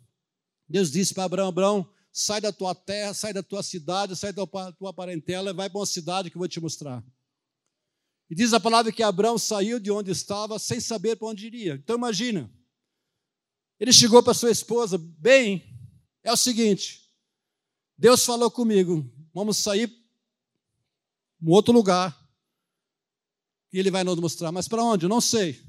Deus 0.68 0.92
disse 0.92 1.14
para 1.14 1.26
Abraão: 1.26 1.50
Abraão, 1.50 1.94
sai 2.12 2.42
da 2.42 2.52
tua 2.52 2.74
terra, 2.74 3.14
sai 3.14 3.32
da 3.32 3.44
tua 3.44 3.62
cidade, 3.62 4.16
sai 4.16 4.34
da 4.34 4.46
tua 4.46 4.94
parentela, 4.94 5.54
vai 5.54 5.70
para 5.70 5.80
uma 5.80 5.86
cidade 5.86 6.32
que 6.32 6.36
eu 6.36 6.40
vou 6.40 6.48
te 6.48 6.60
mostrar. 6.60 7.04
E 8.30 8.36
diz 8.36 8.54
a 8.54 8.60
palavra 8.60 8.92
que 8.92 9.04
Abraão 9.04 9.38
saiu 9.38 9.80
de 9.80 9.92
onde 9.92 10.12
estava 10.12 10.58
sem 10.58 10.80
saber 10.80 11.16
para 11.16 11.28
onde 11.28 11.46
iria. 11.46 11.76
Então 11.76 11.96
imagina. 11.96 12.52
Ele 13.80 13.92
chegou 13.92 14.24
para 14.24 14.34
sua 14.34 14.52
esposa, 14.52 14.98
bem, 14.98 15.64
é 16.24 16.32
o 16.32 16.38
seguinte, 16.38 17.12
Deus 17.98 18.26
falou 18.26 18.50
comigo, 18.50 19.10
vamos 19.34 19.58
sair 19.58 19.88
para 19.88 21.50
um 21.50 21.52
outro 21.52 21.74
lugar, 21.74 22.18
e 23.72 23.80
ele 23.80 23.92
vai 23.92 24.06
nos 24.06 24.18
mostrar, 24.18 24.54
mas 24.54 24.70
para 24.70 24.82
onde? 24.82 25.06
Eu 25.06 25.10
não 25.10 25.20
sei. 25.20 25.62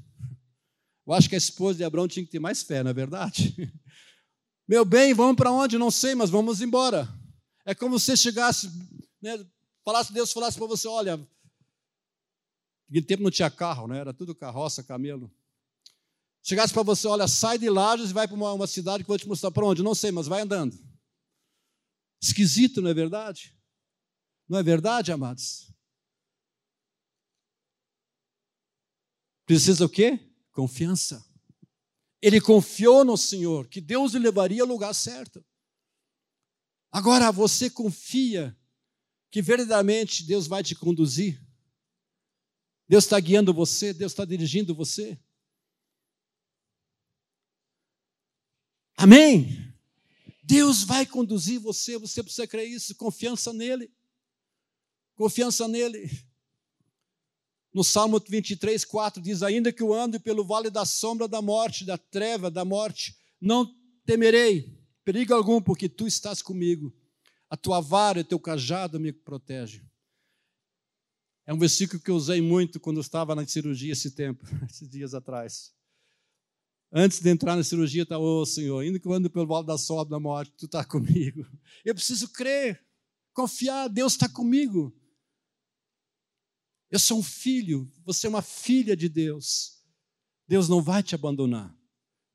Eu 1.05 1.13
acho 1.13 1.27
que 1.27 1.35
a 1.35 1.37
esposa 1.37 1.77
de 1.77 1.83
Abraão 1.83 2.07
tinha 2.07 2.25
que 2.25 2.31
ter 2.31 2.39
mais 2.39 2.63
fé, 2.63 2.81
não 2.81 2.91
é 2.91 2.93
verdade? 2.93 3.53
Meu 4.65 4.85
bem, 4.85 5.13
vamos 5.13 5.35
para 5.35 5.51
onde? 5.51 5.77
Não 5.77 5.91
sei, 5.91 6.15
mas 6.15 6.29
vamos 6.29 6.61
embora. 6.61 7.07
É 7.65 7.75
como 7.75 7.99
se 7.99 8.15
chegasse, 8.15 8.71
né, 9.21 9.45
falasse, 9.83 10.13
Deus 10.13 10.31
falasse 10.31 10.57
para 10.57 10.67
você, 10.67 10.87
olha, 10.87 11.19
Naquele 12.87 13.05
tempo 13.05 13.23
não 13.23 13.31
tinha 13.31 13.51
carro, 13.51 13.87
né? 13.87 13.99
era 13.99 14.13
tudo 14.13 14.33
carroça, 14.33 14.83
camelo. 14.83 15.31
Chegasse 16.41 16.73
para 16.73 16.83
você, 16.83 17.07
olha, 17.07 17.27
sai 17.27 17.57
de 17.57 17.69
Lages 17.69 18.11
e 18.11 18.13
vai 18.13 18.27
para 18.27 18.35
uma, 18.35 18.53
uma, 18.53 18.67
cidade 18.67 19.03
que 19.03 19.09
eu 19.09 19.13
vou 19.13 19.19
te 19.19 19.27
mostrar 19.27 19.51
para 19.51 19.65
onde? 19.65 19.83
Não 19.83 19.93
sei, 19.93 20.11
mas 20.11 20.27
vai 20.27 20.41
andando. 20.41 20.77
Esquisito, 22.21 22.81
não 22.81 22.89
é 22.89 22.93
verdade? 22.93 23.53
Não 24.47 24.57
é 24.57 24.63
verdade, 24.63 25.11
amados? 25.11 25.69
Precisa 29.45 29.85
o 29.85 29.89
quê? 29.89 30.19
Confiança. 30.51 31.25
Ele 32.21 32.39
confiou 32.39 33.03
no 33.03 33.17
Senhor, 33.17 33.67
que 33.67 33.81
Deus 33.81 34.13
o 34.13 34.17
levaria 34.17 34.61
ao 34.61 34.67
lugar 34.67 34.93
certo. 34.93 35.45
Agora, 36.91 37.31
você 37.31 37.69
confia 37.69 38.57
que 39.29 39.41
verdadeiramente 39.41 40.25
Deus 40.25 40.47
vai 40.47 40.63
te 40.63 40.73
conduzir? 40.73 41.45
Deus 42.87 43.03
está 43.03 43.19
guiando 43.19 43.53
você, 43.53 43.93
Deus 43.93 44.11
está 44.11 44.23
dirigindo 44.23 44.73
você. 44.73 45.19
Amém? 48.95 49.73
Deus 50.41 50.83
vai 50.83 51.05
conduzir 51.05 51.59
você, 51.59 51.97
você 51.97 52.23
precisa 52.23 52.47
crer 52.47 52.67
isso, 52.67 52.95
confiança 52.95 53.51
nele. 53.51 53.91
Confiança 55.15 55.67
nele. 55.67 56.09
No 57.73 57.83
Salmo 57.83 58.19
23, 58.19 58.85
4 58.85 59.21
diz: 59.21 59.43
Ainda 59.43 59.73
que 59.73 59.83
eu 59.83 59.93
ande 59.93 60.19
pelo 60.19 60.45
vale 60.45 60.69
da 60.69 60.85
sombra 60.85 61.27
da 61.27 61.41
morte, 61.41 61.85
da 61.85 61.97
treva, 61.97 62.49
da 62.49 62.63
morte, 62.63 63.17
não 63.39 63.75
temerei 64.05 64.77
perigo 65.07 65.33
algum, 65.33 65.61
porque 65.61 65.87
tu 65.87 66.05
estás 66.05 66.41
comigo. 66.41 66.93
A 67.49 67.55
tua 67.55 67.79
vara 67.79 68.19
e 68.19 68.21
o 68.23 68.25
teu 68.25 68.37
cajado 68.37 68.99
me 68.99 69.13
protegem. 69.13 69.86
É 71.47 71.53
um 71.53 71.57
versículo 71.57 72.01
que 72.01 72.11
eu 72.11 72.15
usei 72.15 72.41
muito 72.41 72.77
quando 72.77 72.97
eu 72.97 73.01
estava 73.01 73.33
na 73.33 73.47
cirurgia 73.47 73.93
esse 73.93 74.11
tempo, 74.11 74.45
esses 74.69 74.89
dias 74.89 75.13
atrás. 75.13 75.73
Antes 76.91 77.21
de 77.21 77.29
entrar 77.29 77.55
na 77.55 77.63
cirurgia, 77.63 78.03
está, 78.03 78.19
ô 78.19 78.41
oh, 78.41 78.45
Senhor, 78.45 78.83
indo 78.83 78.99
que 78.99 79.07
eu 79.07 79.13
ando 79.13 79.29
pelo 79.29 79.47
vale 79.47 79.65
da 79.65 79.77
sombra 79.77 80.09
da 80.09 80.19
morte, 80.19 80.53
Tu 80.57 80.65
está 80.65 80.83
comigo. 80.85 81.47
Eu 81.85 81.95
preciso 81.95 82.27
crer, 82.33 82.85
confiar, 83.33 83.87
Deus 83.87 84.13
está 84.13 84.27
comigo. 84.27 84.93
Eu 86.91 86.99
sou 86.99 87.19
um 87.19 87.23
filho, 87.23 87.89
você 88.05 88.27
é 88.27 88.29
uma 88.29 88.41
filha 88.41 88.95
de 88.95 89.07
Deus. 89.07 89.81
Deus 90.45 90.67
não 90.67 90.81
vai 90.81 91.01
te 91.01 91.15
abandonar. 91.15 91.73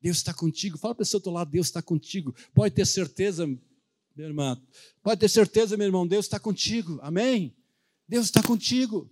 Deus 0.00 0.18
está 0.18 0.32
contigo. 0.32 0.78
Fala 0.78 0.94
para 0.94 1.02
o 1.02 1.06
seu 1.06 1.18
outro 1.18 1.32
lado, 1.32 1.50
Deus 1.50 1.66
está 1.66 1.82
contigo. 1.82 2.34
Pode 2.54 2.74
ter 2.74 2.86
certeza, 2.86 3.46
meu 3.46 4.26
irmão. 4.26 4.60
Pode 5.02 5.20
ter 5.20 5.28
certeza, 5.28 5.76
meu 5.76 5.86
irmão, 5.86 6.06
Deus 6.06 6.26
está 6.26 6.40
contigo. 6.40 6.98
Amém? 7.02 7.54
Deus 8.12 8.26
está 8.26 8.42
contigo. 8.42 9.10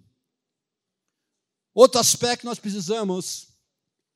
Outro 1.73 1.99
aspecto 1.99 2.41
que 2.41 2.45
nós 2.45 2.59
precisamos, 2.59 3.49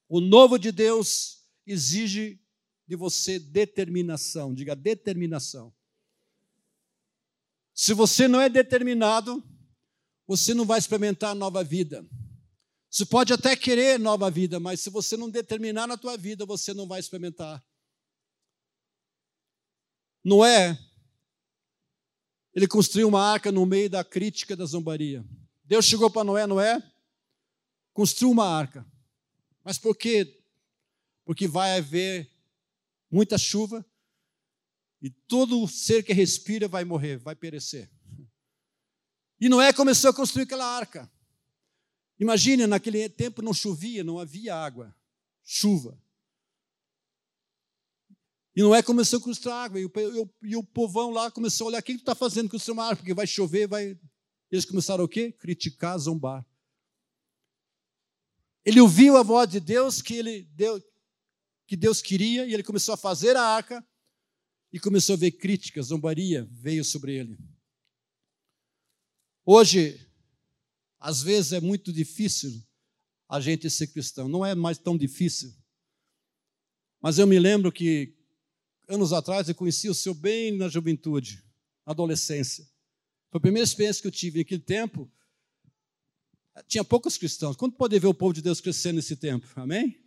o 0.07 0.21
novo 0.21 0.59
de 0.59 0.71
Deus 0.71 1.43
exige 1.67 2.39
de 2.87 2.95
você 2.95 3.39
determinação, 3.39 4.53
diga 4.53 4.77
determinação. 4.77 5.75
Se 7.73 7.95
você 7.95 8.29
não 8.29 8.39
é 8.39 8.51
determinado, 8.51 9.43
você 10.27 10.53
não 10.53 10.67
vai 10.67 10.81
experimentar 10.81 11.35
nova 11.35 11.65
vida. 11.65 12.07
Você 12.91 13.07
pode 13.07 13.33
até 13.33 13.57
querer 13.57 13.99
nova 13.99 14.31
vida, 14.31 14.61
mas 14.61 14.81
se 14.81 14.91
você 14.91 15.17
não 15.17 15.31
determinar 15.31 15.87
na 15.87 15.97
tua 15.97 16.19
vida, 16.19 16.45
você 16.45 16.75
não 16.75 16.87
vai 16.87 17.01
experimentar. 17.01 17.65
Noé 20.23 20.79
ele 22.55 22.69
construiu 22.69 23.09
uma 23.09 23.21
arca 23.21 23.51
no 23.51 23.67
meio 23.67 23.91
da 23.91 24.05
crítica 24.05 24.55
da 24.55 24.65
zombaria. 24.65 25.25
Deus 25.65 25.85
chegou 25.85 26.11
para 26.11 26.25
Noé, 26.25 26.47
Noé, 26.47 26.83
construiu 27.93 28.31
uma 28.31 28.47
arca. 28.47 28.87
Mas 29.65 29.79
por 29.79 29.97
quê? 29.97 30.41
Porque 31.25 31.49
vai 31.49 31.79
haver 31.79 32.31
muita 33.11 33.37
chuva 33.39 33.85
e 35.01 35.11
todo 35.11 35.67
ser 35.67 36.03
que 36.03 36.13
respira 36.13 36.69
vai 36.69 36.85
morrer, 36.85 37.17
vai 37.19 37.35
perecer. 37.35 37.91
E 39.41 39.49
Noé 39.49 39.73
começou 39.73 40.11
a 40.11 40.15
construir 40.15 40.45
aquela 40.45 40.65
arca. 40.65 41.11
Imagine, 42.19 42.67
naquele 42.67 43.09
tempo 43.09 43.43
não 43.43 43.53
chovia, 43.53 44.05
não 44.05 44.19
havia 44.19 44.55
água, 44.55 44.95
chuva. 45.43 46.01
E 48.57 48.63
Noé 48.63 48.83
começou 48.83 49.19
a 49.19 49.23
construir 49.23 49.53
água, 49.53 49.81
e 49.81 49.85
o, 49.85 49.91
e 50.43 50.57
o 50.57 50.63
povão 50.63 51.11
lá 51.11 51.31
começou 51.31 51.67
a 51.67 51.69
olhar: 51.69 51.81
o 51.81 51.83
que 51.83 51.95
tu 51.95 52.01
está 52.01 52.15
fazendo 52.15 52.49
com 52.49 52.57
o 52.57 52.61
seu 52.61 52.75
mar? 52.75 52.97
Porque 52.97 53.13
vai 53.13 53.27
chover, 53.27 53.67
vai. 53.67 53.99
Eles 54.51 54.65
começaram 54.65 55.03
o 55.05 55.09
quê? 55.09 55.33
Criticar, 55.33 55.99
zombar. 55.99 56.47
Ele 58.65 58.81
ouviu 58.81 59.17
a 59.17 59.23
voz 59.23 59.51
de 59.51 59.59
Deus 59.59 60.01
que 60.01 60.15
ele 60.15 60.43
deu, 60.55 60.81
que 61.67 61.77
Deus 61.77 62.01
queria, 62.01 62.47
e 62.47 62.55
ele 62.55 62.63
começou 62.63 62.95
a 62.95 62.97
fazer 62.97 63.37
a 63.37 63.43
arca, 63.43 63.85
e 64.73 64.79
começou 64.79 65.15
a 65.15 65.19
ver 65.19 65.33
críticas, 65.33 65.87
zombaria 65.87 66.49
veio 66.51 66.85
sobre 66.85 67.15
ele. 67.15 67.39
Hoje, 69.45 70.01
às 70.99 71.23
vezes 71.23 71.53
é 71.53 71.61
muito 71.61 71.93
difícil 71.93 72.51
a 73.29 73.41
gente 73.41 73.69
ser 73.69 73.89
cristão, 73.89 74.29
não 74.29 74.47
é 74.47 74.55
mais 74.55 74.79
tão 74.79 74.97
difícil. 74.97 75.53
Mas 77.01 77.19
eu 77.19 77.27
me 77.27 77.39
lembro 77.39 77.71
que 77.71 78.17
anos 78.89 79.13
atrás, 79.13 79.49
eu 79.49 79.55
conheci 79.55 79.89
o 79.89 79.95
Senhor 79.95 80.15
bem 80.15 80.57
na 80.57 80.69
juventude, 80.69 81.43
na 81.87 81.93
adolescência. 81.93 82.65
Foi 83.31 83.39
a 83.39 83.41
primeira 83.41 83.65
experiência 83.65 84.01
que 84.01 84.09
eu 84.09 84.13
tive 84.13 84.39
naquele 84.39 84.63
tempo. 84.63 85.11
Tinha 86.69 86.85
poucos 86.85 87.17
cristãos. 87.19 87.57
Quando 87.57 87.75
pode 87.75 87.99
ver 87.99 88.07
o 88.07 88.15
povo 88.15 88.33
de 88.33 88.43
Deus 88.43 88.61
crescendo 88.61 88.97
nesse 88.97 89.17
tempo? 89.17 89.49
Amém? 89.57 90.01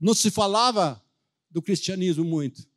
Não 0.00 0.14
se 0.14 0.30
falava 0.30 1.04
do 1.50 1.62
cristianismo 1.62 2.24
muito. 2.24 2.68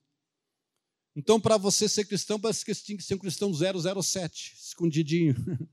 Então, 1.15 1.39
para 1.39 1.57
você 1.57 1.87
ser 1.87 2.05
cristão, 2.05 2.39
parece 2.39 2.65
que 2.65 2.73
você 2.73 2.83
tinha 2.83 2.97
que 2.97 3.03
ser 3.03 3.15
um 3.15 3.19
cristão 3.19 3.51
007, 3.53 4.55
escondidinho, 4.59 5.35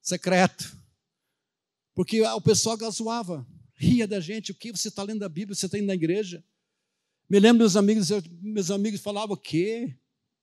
secreto. 0.00 0.76
Porque 1.94 2.22
o 2.22 2.40
pessoal 2.40 2.76
gazoava, 2.76 3.46
ria 3.74 4.06
da 4.06 4.20
gente. 4.20 4.52
O 4.52 4.54
que 4.54 4.70
você 4.70 4.88
está 4.88 5.02
lendo 5.02 5.24
a 5.24 5.28
Bíblia? 5.28 5.54
Você 5.54 5.66
está 5.66 5.76
indo 5.76 5.86
na 5.86 5.94
igreja? 5.94 6.44
Me 7.30 7.38
lembro 7.38 7.60
meus 7.60 7.76
amigos, 7.76 8.08
meus 8.42 8.72
amigos 8.72 9.00
falavam, 9.00 9.34
o 9.34 9.38
quê? 9.38 9.96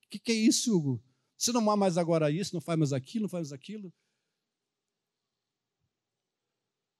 O 0.06 0.08
que, 0.08 0.18
que 0.18 0.32
é 0.32 0.34
isso, 0.34 0.74
Hugo? 0.74 1.04
Você 1.36 1.52
não 1.52 1.60
mais 1.60 1.98
agora 1.98 2.30
isso, 2.30 2.54
não 2.54 2.62
faz 2.62 2.78
mais 2.78 2.92
aquilo, 2.94 3.24
não 3.24 3.28
faz 3.28 3.50
mais 3.50 3.52
aquilo. 3.52 3.92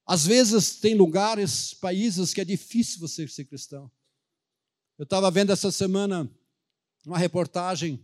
Às 0.04 0.26
vezes 0.26 0.78
tem 0.78 0.95
lugares, 0.95 1.73
países 1.73 2.35
que 2.35 2.40
é 2.42 2.45
difícil 2.45 3.00
você 3.00 3.26
ser 3.26 3.47
cristão. 3.47 3.90
Eu 4.99 5.04
estava 5.04 5.30
vendo 5.30 5.52
essa 5.52 5.73
semana 5.73 6.30
uma 7.07 7.16
reportagem, 7.16 7.95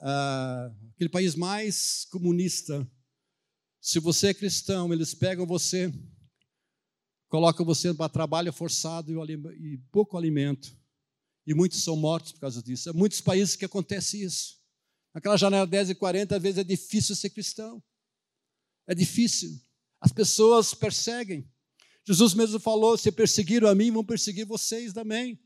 uh, 0.00 0.90
aquele 0.94 1.10
país 1.10 1.36
mais 1.36 2.06
comunista. 2.06 2.90
Se 3.80 4.00
você 4.00 4.28
é 4.28 4.34
cristão, 4.34 4.92
eles 4.92 5.14
pegam 5.14 5.46
você, 5.46 5.92
colocam 7.28 7.64
você 7.64 7.92
para 7.94 8.08
trabalho 8.08 8.52
forçado 8.52 9.12
e, 9.52 9.78
pouco 9.90 10.16
alimento. 10.16 10.76
E 11.46 11.54
muitos 11.54 11.82
são 11.82 11.96
mortos 11.96 12.32
por 12.32 12.40
causa 12.40 12.62
disso. 12.62 12.90
Há 12.90 12.92
muitos 12.92 13.20
países 13.20 13.56
que 13.56 13.64
acontece 13.64 14.22
isso. 14.22 14.58
Naquela 15.14 15.36
janela 15.36 15.66
10 15.66 15.90
e 15.90 15.94
40, 15.94 16.36
às 16.36 16.42
vezes 16.42 16.58
é 16.58 16.64
difícil 16.64 17.16
ser 17.16 17.30
cristão. 17.30 17.82
É 18.86 18.94
difícil. 18.94 19.60
As 20.00 20.12
pessoas 20.12 20.74
perseguem. 20.74 21.50
Jesus 22.06 22.34
mesmo 22.34 22.60
falou: 22.60 22.96
se 22.96 23.10
perseguiram 23.10 23.68
a 23.68 23.74
mim, 23.74 23.90
vão 23.90 24.04
perseguir 24.04 24.46
vocês 24.46 24.92
também. 24.92 25.38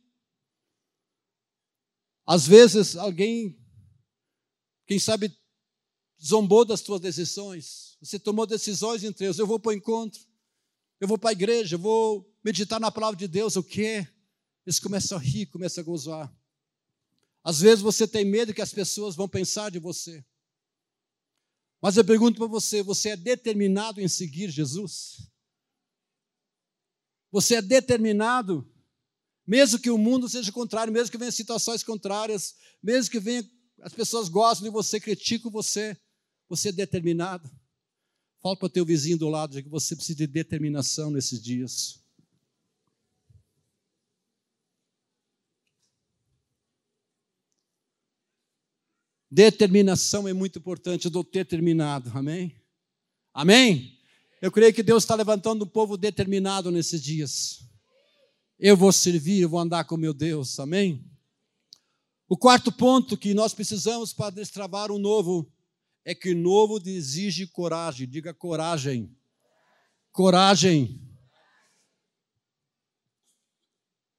Às 2.27 2.47
vezes, 2.47 2.97
alguém, 2.97 3.59
quem 4.87 4.99
sabe, 4.99 5.37
zombou 6.23 6.65
das 6.65 6.81
suas 6.81 7.01
decisões. 7.01 7.97
Você 8.01 8.19
tomou 8.19 8.47
decisões 8.47 9.03
entre 9.03 9.27
eles. 9.27 9.39
Eu 9.39 9.47
vou 9.47 9.59
para 9.59 9.71
o 9.71 9.73
encontro, 9.73 10.21
eu 11.03 11.09
vou 11.09 11.19
para 11.19 11.31
a 11.31 11.33
igreja, 11.33 11.75
eu 11.75 11.81
vou 11.81 12.33
meditar 12.45 12.79
na 12.79 12.89
palavra 12.89 13.17
de 13.17 13.27
Deus. 13.27 13.57
O 13.57 13.65
quê? 13.65 14.07
Eles 14.65 14.79
começam 14.79 15.19
a 15.19 15.21
rir, 15.21 15.47
começam 15.47 15.83
a 15.83 15.85
gozar. 15.85 16.33
Às 17.43 17.59
vezes 17.61 17.83
você 17.83 18.07
tem 18.07 18.25
medo 18.25 18.55
que 18.55 18.63
as 18.63 18.73
pessoas 18.73 19.17
vão 19.17 19.29
pensar 19.29 19.69
de 19.69 19.81
você. 19.81 20.25
Mas 21.81 21.97
eu 21.97 22.05
pergunto 22.05 22.39
para 22.39 22.47
você: 22.47 22.85
você 22.85 23.09
é 23.09 23.17
determinado 23.17 24.01
em 24.01 24.07
seguir 24.07 24.49
Jesus? 24.49 25.29
Você 27.33 27.57
é 27.57 27.63
determinado, 27.63 28.65
mesmo 29.45 29.81
que 29.81 29.91
o 29.91 29.99
mundo 29.99 30.29
seja 30.29 30.53
contrário, 30.53 30.93
mesmo 30.93 31.11
que 31.11 31.19
venha 31.19 31.33
situações 31.33 31.83
contrárias, 31.83 32.55
mesmo 32.81 33.11
que 33.11 33.19
venha 33.19 33.45
as 33.81 33.93
pessoas 33.93 34.29
gostam 34.29 34.69
de 34.69 34.71
você, 34.71 35.01
criticam 35.01 35.51
você, 35.51 36.01
você 36.49 36.69
é 36.69 36.73
determinado. 36.73 37.51
Fala 38.43 38.57
para 38.57 38.67
o 38.67 38.71
teu 38.71 38.85
vizinho 38.85 39.17
do 39.17 39.29
lado 39.29 39.53
de 39.53 39.63
que 39.63 39.69
você 39.69 39.95
precisa 39.95 40.19
de 40.19 40.27
determinação 40.27 41.13
nesses 41.13 41.41
dias. 41.41 42.03
Determinação 49.31 50.27
é 50.27 50.33
muito 50.33 50.59
importante, 50.59 51.05
eu 51.05 51.11
dou 51.11 51.23
determinado, 51.23 52.11
amém? 52.13 52.55
Amém? 53.33 53.97
Eu 54.43 54.51
creio 54.51 54.75
que 54.75 54.83
Deus 54.83 55.05
está 55.05 55.15
levantando 55.15 55.65
um 55.65 55.69
povo 55.69 55.97
determinado 55.97 56.71
nesses 56.73 57.01
dias. 57.01 57.65
Eu 58.59 58.77
vou 58.77 58.93
servir, 58.93 59.41
eu 59.41 59.49
vou 59.49 59.61
andar 59.61 59.85
com 59.85 59.97
meu 59.97 60.13
Deus, 60.13 60.59
amém? 60.59 61.09
O 62.29 62.37
quarto 62.37 62.73
ponto 62.73 63.17
que 63.17 63.33
nós 63.35 63.55
precisamos 63.55 64.13
para 64.13 64.31
destravar 64.31 64.91
o 64.91 64.99
novo 64.99 65.51
é 66.05 66.15
que 66.15 66.33
o 66.33 66.37
novo 66.37 66.81
exige 66.85 67.47
coragem, 67.47 68.09
diga 68.09 68.35
coragem. 68.35 69.17
Coragem. 70.11 71.01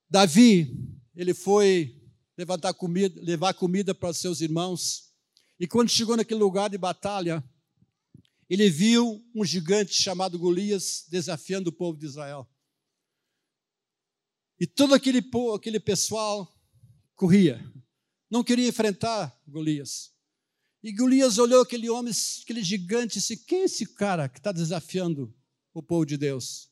Davi, 0.10 1.00
ele 1.16 1.34
foi 1.34 2.02
levantar 2.38 2.74
comida, 2.74 3.20
levar 3.22 3.54
comida 3.54 3.94
para 3.94 4.14
seus 4.14 4.42
irmãos. 4.42 5.14
E 5.60 5.68
quando 5.68 5.90
chegou 5.90 6.16
naquele 6.16 6.40
lugar 6.40 6.70
de 6.70 6.78
batalha, 6.78 7.44
ele 8.50 8.70
viu 8.70 9.24
um 9.34 9.44
gigante 9.44 9.94
chamado 9.94 10.38
Golias 10.38 11.06
desafiando 11.10 11.70
o 11.70 11.74
povo 11.74 11.98
de 11.98 12.06
Israel. 12.06 12.50
E 14.60 14.68
todo 14.68 14.94
aquele, 14.94 15.22
aquele 15.56 15.80
pessoal 15.80 16.48
corria, 17.16 17.60
não 18.30 18.44
queria 18.44 18.68
enfrentar 18.68 19.36
Golias. 19.48 20.13
E 20.84 20.92
Golias 20.92 21.38
olhou 21.38 21.62
aquele 21.62 21.90
homem, 21.90 22.14
aquele 22.44 22.62
gigante, 22.62 23.18
e 23.18 23.20
disse: 23.20 23.38
Quem 23.38 23.62
é 23.62 23.64
esse 23.64 23.86
cara 23.86 24.28
que 24.28 24.40
está 24.40 24.52
desafiando 24.52 25.34
o 25.74 25.82
povo 25.82 26.06
de 26.06 26.18
Deus? 26.18 26.70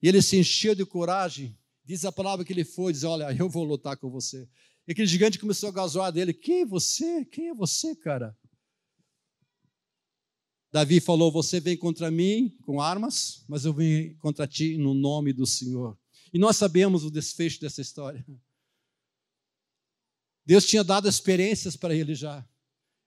E 0.00 0.08
ele 0.08 0.22
se 0.22 0.36
encheu 0.36 0.74
de 0.74 0.86
coragem 0.86 1.58
Diz 1.84 2.04
a 2.04 2.12
palavra 2.12 2.44
que 2.44 2.52
ele 2.52 2.64
foi, 2.64 2.92
diz: 2.92 3.04
Olha, 3.04 3.30
eu 3.36 3.48
vou 3.48 3.62
lutar 3.62 3.96
com 3.96 4.10
você. 4.10 4.48
E 4.88 4.92
aquele 4.92 5.06
gigante 5.06 5.38
começou 5.38 5.68
a 5.68 5.72
gasoar 5.72 6.10
dele: 6.10 6.32
Quem 6.32 6.62
é 6.62 6.66
você? 6.66 7.24
Quem 7.26 7.48
é 7.48 7.54
você, 7.54 7.94
cara? 7.94 8.36
Davi 10.72 11.00
falou: 11.00 11.30
Você 11.30 11.60
vem 11.60 11.76
contra 11.76 12.10
mim 12.10 12.56
com 12.62 12.80
armas, 12.80 13.44
mas 13.46 13.66
eu 13.66 13.74
venho 13.74 14.16
contra 14.16 14.46
ti 14.46 14.78
no 14.78 14.94
nome 14.94 15.32
do 15.32 15.46
Senhor. 15.46 15.98
E 16.32 16.38
nós 16.38 16.56
sabemos 16.56 17.04
o 17.04 17.10
desfecho 17.10 17.60
dessa 17.60 17.82
história. 17.82 18.24
Deus 20.44 20.66
tinha 20.66 20.84
dado 20.84 21.08
experiências 21.08 21.76
para 21.76 21.94
ele 21.94 22.14
já. 22.14 22.46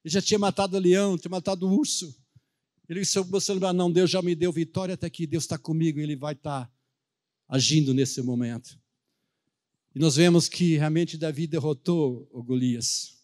Ele 0.03 0.13
já 0.13 0.21
tinha 0.21 0.39
matado 0.39 0.77
o 0.77 0.79
leão, 0.79 1.17
tinha 1.17 1.29
matado 1.29 1.67
o 1.67 1.77
urso. 1.77 2.15
Ele 2.89 3.01
disse: 3.01 3.19
Você 3.19 3.53
lembrar, 3.53 3.73
não, 3.73 3.91
Deus 3.91 4.09
já 4.09 4.21
me 4.21 4.33
deu 4.33 4.51
vitória 4.51 4.95
até 4.95 5.07
aqui, 5.07 5.27
Deus 5.27 5.43
está 5.43 5.57
comigo, 5.57 5.99
Ele 5.99 6.15
vai 6.15 6.33
estar 6.33 6.71
agindo 7.47 7.93
nesse 7.93 8.21
momento. 8.21 8.79
E 9.93 9.99
nós 9.99 10.15
vemos 10.15 10.47
que 10.47 10.77
realmente 10.77 11.17
Davi 11.17 11.47
derrotou 11.47 12.27
o 12.31 12.43
Golias. 12.43 13.17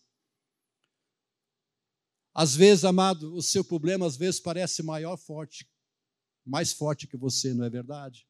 Às 2.33 2.55
vezes, 2.55 2.83
amado, 2.83 3.33
o 3.35 3.43
seu 3.43 3.63
problema 3.63 4.07
às 4.07 4.17
vezes 4.17 4.39
parece 4.39 4.81
maior, 4.81 5.17
forte, 5.17 5.69
mais 6.43 6.73
forte 6.73 7.07
que 7.07 7.15
você, 7.15 7.53
não 7.53 7.63
é 7.63 7.69
verdade? 7.69 8.27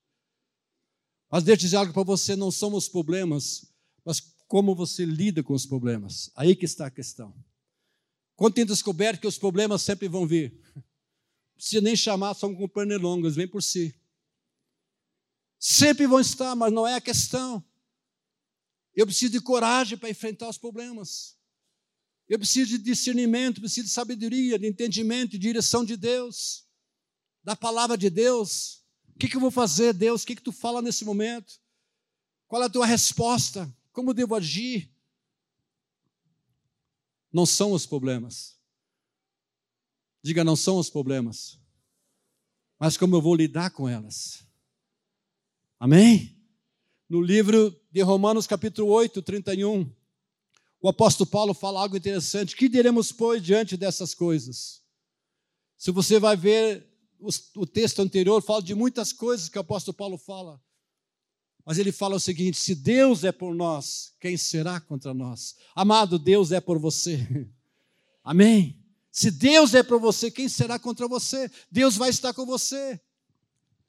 Mas 1.31 1.43
deixa 1.43 1.61
eu 1.61 1.65
dizer 1.65 1.77
algo 1.77 1.93
para 1.93 2.03
você: 2.03 2.35
não 2.35 2.51
são 2.51 2.73
os 2.73 2.89
problemas, 2.89 3.73
mas 4.03 4.32
como 4.53 4.75
você 4.75 5.03
lida 5.03 5.41
com 5.41 5.55
os 5.55 5.65
problemas. 5.65 6.29
Aí 6.35 6.55
que 6.55 6.65
está 6.65 6.85
a 6.85 6.91
questão. 6.91 7.33
Quando 8.35 8.53
tem 8.53 8.63
descoberto 8.63 9.21
que 9.21 9.25
os 9.25 9.35
problemas 9.35 9.81
sempre 9.81 10.07
vão 10.07 10.27
vir, 10.27 10.53
não 10.75 10.83
precisa 11.55 11.81
nem 11.81 11.95
chamar, 11.95 12.35
são 12.35 12.53
com 12.53 12.67
pernilongas, 12.67 13.33
vem 13.33 13.47
por 13.47 13.63
si. 13.63 13.99
Sempre 15.57 16.05
vão 16.05 16.19
estar, 16.19 16.55
mas 16.55 16.71
não 16.71 16.87
é 16.87 16.93
a 16.93 17.01
questão. 17.01 17.65
Eu 18.93 19.07
preciso 19.07 19.31
de 19.31 19.41
coragem 19.41 19.97
para 19.97 20.11
enfrentar 20.11 20.47
os 20.47 20.59
problemas. 20.59 21.35
Eu 22.29 22.37
preciso 22.37 22.77
de 22.77 22.77
discernimento, 22.77 23.59
preciso 23.59 23.87
de 23.87 23.91
sabedoria, 23.91 24.59
de 24.59 24.67
entendimento, 24.67 25.31
de 25.31 25.39
direção 25.39 25.83
de 25.83 25.97
Deus, 25.97 26.63
da 27.43 27.55
palavra 27.55 27.97
de 27.97 28.11
Deus. 28.11 28.83
O 29.15 29.17
que, 29.17 29.27
que 29.27 29.35
eu 29.35 29.41
vou 29.41 29.49
fazer, 29.49 29.93
Deus? 29.95 30.21
O 30.21 30.27
que, 30.27 30.35
que 30.35 30.43
tu 30.43 30.51
fala 30.51 30.79
nesse 30.79 31.03
momento? 31.03 31.59
Qual 32.47 32.61
é 32.61 32.67
a 32.67 32.69
tua 32.69 32.85
resposta? 32.85 33.75
Como 33.93 34.13
devo 34.13 34.35
agir? 34.35 34.91
Não 37.31 37.45
são 37.45 37.71
os 37.71 37.85
problemas. 37.85 38.59
Diga, 40.21 40.43
não 40.43 40.55
são 40.55 40.77
os 40.77 40.89
problemas. 40.89 41.59
Mas 42.79 42.97
como 42.97 43.15
eu 43.15 43.21
vou 43.21 43.35
lidar 43.35 43.69
com 43.71 43.87
elas. 43.87 44.45
Amém? 45.79 46.35
No 47.07 47.21
livro 47.21 47.79
de 47.91 48.01
Romanos, 48.01 48.47
capítulo 48.47 48.89
8, 48.89 49.21
31, 49.21 49.89
o 50.81 50.89
apóstolo 50.89 51.29
Paulo 51.29 51.53
fala 51.53 51.79
algo 51.79 51.95
interessante. 51.95 52.55
Que 52.55 52.67
diremos, 52.67 53.11
pois, 53.11 53.41
diante 53.41 53.77
dessas 53.77 54.13
coisas? 54.15 54.81
Se 55.77 55.91
você 55.91 56.19
vai 56.19 56.35
ver 56.35 56.89
o 57.55 57.65
texto 57.65 58.01
anterior, 58.01 58.41
fala 58.41 58.61
de 58.61 58.73
muitas 58.73 59.13
coisas 59.13 59.49
que 59.49 59.57
o 59.57 59.61
apóstolo 59.61 59.95
Paulo 59.95 60.17
fala. 60.17 60.61
Mas 61.65 61.77
ele 61.77 61.91
fala 61.91 62.15
o 62.15 62.19
seguinte: 62.19 62.57
se 62.57 62.75
Deus 62.75 63.23
é 63.23 63.31
por 63.31 63.55
nós, 63.55 64.13
quem 64.19 64.37
será 64.37 64.79
contra 64.79 65.13
nós? 65.13 65.55
Amado, 65.75 66.19
Deus 66.19 66.51
é 66.51 66.59
por 66.59 66.77
você. 66.77 67.49
Amém? 68.23 68.79
Se 69.11 69.29
Deus 69.29 69.73
é 69.73 69.83
por 69.83 69.99
você, 69.99 70.31
quem 70.31 70.49
será 70.49 70.79
contra 70.79 71.07
você? 71.07 71.49
Deus 71.71 71.95
vai 71.95 72.09
estar 72.09 72.33
com 72.33 72.45
você. 72.45 72.99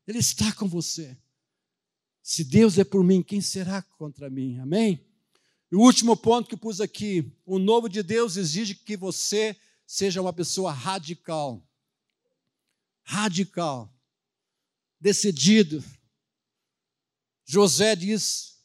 Ele 0.07 0.19
está 0.19 0.53
com 0.53 0.69
você. 0.69 1.17
Se 2.23 2.45
Deus 2.45 2.79
é 2.79 2.85
por 2.85 3.03
mim, 3.03 3.23
quem 3.23 3.41
será 3.41 3.83
contra 3.83 4.29
mim? 4.29 4.59
Amém? 4.59 5.05
E 5.73 5.77
o 5.77 5.81
último 5.81 6.17
ponto 6.17 6.49
que 6.49 6.57
pus 6.57 6.81
aqui: 6.81 7.33
o 7.45 7.59
novo 7.59 7.89
de 7.89 8.03
Deus 8.03 8.37
exige 8.37 8.75
que 8.75 8.97
você 8.97 9.57
seja 9.87 10.21
uma 10.21 10.33
pessoa 10.33 10.73
radical. 10.73 11.67
Radical. 13.03 13.93
Decidido. 15.01 15.83
José 17.45 17.95
diz: 17.95 18.59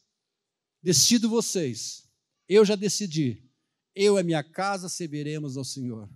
decido 0.82 1.28
vocês, 1.28 2.08
eu 2.48 2.64
já 2.64 2.74
decidi, 2.74 3.48
eu 3.94 4.18
e 4.18 4.22
minha 4.22 4.42
casa 4.42 4.88
serviremos 4.88 5.56
ao 5.56 5.64
Senhor. 5.64 6.08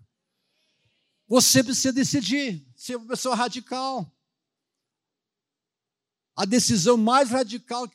Você 1.27 1.65
precisa 1.65 1.93
decidir, 1.93 2.67
ser 2.77 2.97
uma 2.97 3.09
pessoa 3.09 3.35
radical 3.35 4.15
a 6.37 6.45
decisão 6.45 6.97
mais 6.97 7.31
radical 7.31 7.89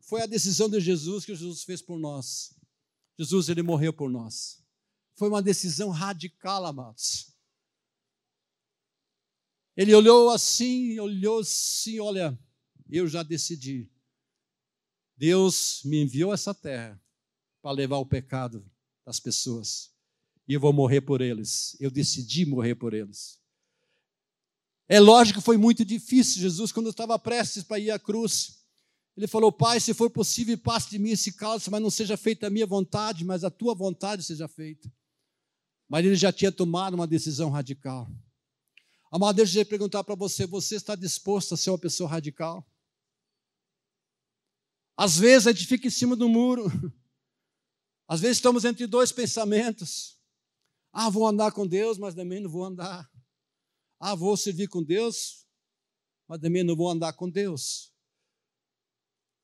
foi 0.00 0.22
a 0.22 0.26
decisão 0.26 0.68
de 0.68 0.80
Jesus 0.80 1.24
que 1.24 1.34
Jesus 1.34 1.62
fez 1.62 1.80
por 1.80 1.98
nós. 1.98 2.54
Jesus, 3.18 3.48
ele 3.48 3.62
morreu 3.62 3.92
por 3.92 4.10
nós. 4.10 4.62
Foi 5.14 5.28
uma 5.28 5.40
decisão 5.40 5.90
radical, 5.90 6.66
amados. 6.66 7.32
Ele 9.76 9.94
olhou 9.94 10.30
assim, 10.30 10.98
olhou 10.98 11.40
assim, 11.40 12.00
olha, 12.00 12.38
eu 12.90 13.06
já 13.06 13.22
decidi. 13.22 13.90
Deus 15.16 15.82
me 15.84 16.02
enviou 16.02 16.30
a 16.32 16.34
essa 16.34 16.54
terra 16.54 17.00
para 17.62 17.72
levar 17.72 17.98
o 17.98 18.06
pecado 18.06 18.64
das 19.04 19.20
pessoas. 19.20 19.92
E 20.46 20.54
eu 20.54 20.60
vou 20.60 20.72
morrer 20.72 21.00
por 21.00 21.20
eles. 21.20 21.76
Eu 21.80 21.90
decidi 21.90 22.44
morrer 22.44 22.74
por 22.74 22.92
eles. 22.92 23.38
É 24.86 25.00
lógico 25.00 25.38
que 25.38 25.44
foi 25.44 25.56
muito 25.56 25.84
difícil, 25.84 26.42
Jesus, 26.42 26.70
quando 26.70 26.90
estava 26.90 27.18
prestes 27.18 27.62
para 27.62 27.78
ir 27.78 27.90
à 27.90 27.98
cruz. 27.98 28.58
Ele 29.16 29.26
falou: 29.26 29.50
Pai, 29.50 29.80
se 29.80 29.94
for 29.94 30.10
possível, 30.10 30.58
passe 30.58 30.90
de 30.90 30.98
mim 30.98 31.10
esse 31.10 31.32
cálice, 31.32 31.70
mas 31.70 31.80
não 31.80 31.90
seja 31.90 32.16
feita 32.16 32.48
a 32.48 32.50
minha 32.50 32.66
vontade, 32.66 33.24
mas 33.24 33.44
a 33.44 33.50
tua 33.50 33.74
vontade 33.74 34.22
seja 34.22 34.46
feita. 34.46 34.92
Mas 35.88 36.04
ele 36.04 36.16
já 36.16 36.32
tinha 36.32 36.52
tomado 36.52 36.94
uma 36.94 37.06
decisão 37.06 37.50
radical. 37.50 38.10
Amado, 39.10 39.36
deixa 39.36 39.60
eu 39.60 39.64
perguntar 39.66 40.04
para 40.04 40.14
você: 40.14 40.46
você 40.46 40.74
está 40.74 40.94
disposto 40.94 41.54
a 41.54 41.56
ser 41.56 41.70
uma 41.70 41.78
pessoa 41.78 42.10
radical? 42.10 42.66
Às 44.96 45.18
vezes 45.18 45.46
a 45.46 45.52
gente 45.52 45.66
fica 45.66 45.86
em 45.86 45.90
cima 45.90 46.14
do 46.14 46.28
muro. 46.28 46.64
Às 48.06 48.20
vezes 48.20 48.38
estamos 48.38 48.64
entre 48.64 48.86
dois 48.86 49.10
pensamentos. 49.10 50.18
Ah, 50.92 51.10
vou 51.10 51.26
andar 51.26 51.50
com 51.52 51.66
Deus, 51.66 51.98
mas 51.98 52.14
também 52.14 52.40
não 52.40 52.50
vou 52.50 52.64
andar. 52.64 53.10
Ah, 53.98 54.14
vou 54.14 54.36
servir 54.36 54.68
com 54.68 54.82
Deus, 54.82 55.46
mas 56.28 56.40
também 56.40 56.62
não 56.62 56.76
vou 56.76 56.88
andar 56.88 57.12
com 57.14 57.28
Deus. 57.28 57.92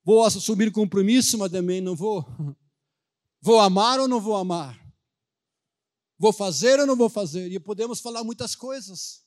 Vou 0.04 0.24
assumir 0.24 0.70
compromisso, 0.70 1.36
mas 1.38 1.50
também 1.50 1.80
não 1.80 1.96
vou. 1.96 2.24
Vou 3.42 3.58
amar 3.58 3.98
ou 3.98 4.06
não 4.06 4.20
vou 4.20 4.36
amar? 4.36 4.78
Vou 6.18 6.30
fazer 6.30 6.78
ou 6.78 6.86
não 6.86 6.94
vou 6.94 7.08
fazer? 7.08 7.50
E 7.50 7.58
podemos 7.58 7.98
falar 7.98 8.22
muitas 8.22 8.54
coisas. 8.54 9.24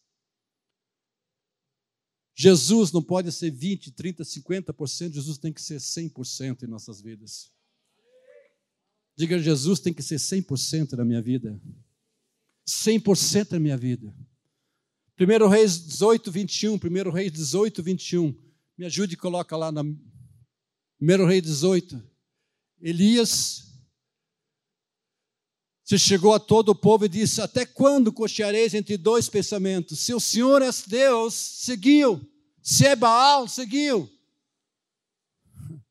Jesus 2.35 2.91
não 2.91 3.01
pode 3.01 3.31
ser 3.31 3.51
20, 3.51 3.91
30, 3.91 4.23
50%, 4.23 5.13
Jesus 5.13 5.37
tem 5.37 5.53
que 5.53 5.61
ser 5.61 5.77
100% 5.77 6.63
em 6.63 6.67
nossas 6.67 6.99
vidas. 6.99 7.51
Diga, 9.15 9.37
Jesus 9.37 9.79
tem 9.79 9.93
que 9.93 10.01
ser 10.01 10.15
100% 10.15 10.93
na 10.93 11.05
minha 11.05 11.21
vida. 11.21 11.61
100% 12.67 13.51
na 13.51 13.59
minha 13.59 13.77
vida. 13.77 14.13
1 15.19 15.47
Reis 15.47 15.85
18, 15.85 16.31
21. 16.31 16.73
1 16.75 17.11
Reis 17.11 17.31
18, 17.31 17.83
21. 17.83 18.35
Me 18.75 18.85
ajude 18.85 19.13
e 19.13 19.17
coloca 19.17 19.55
lá 19.55 19.71
na 19.71 19.81
1 19.81 19.95
Reis 21.27 21.43
18. 21.43 22.01
Elias 22.81 23.72
se 25.83 25.99
chegou 25.99 26.33
a 26.33 26.39
todo 26.39 26.69
o 26.69 26.75
povo 26.75 27.05
e 27.05 27.09
disse: 27.09 27.41
Até 27.41 27.65
quando 27.65 28.13
cocheareis 28.13 28.73
entre 28.73 28.95
dois 28.97 29.27
pensamentos? 29.27 29.99
Se 29.99 30.13
o 30.13 30.19
Senhor 30.19 30.61
é 30.61 30.69
Deus, 30.87 31.33
seguiu. 31.33 32.21
Se 32.61 32.85
é 32.85 32.95
Baal, 32.95 33.47
seguiu. 33.49 34.09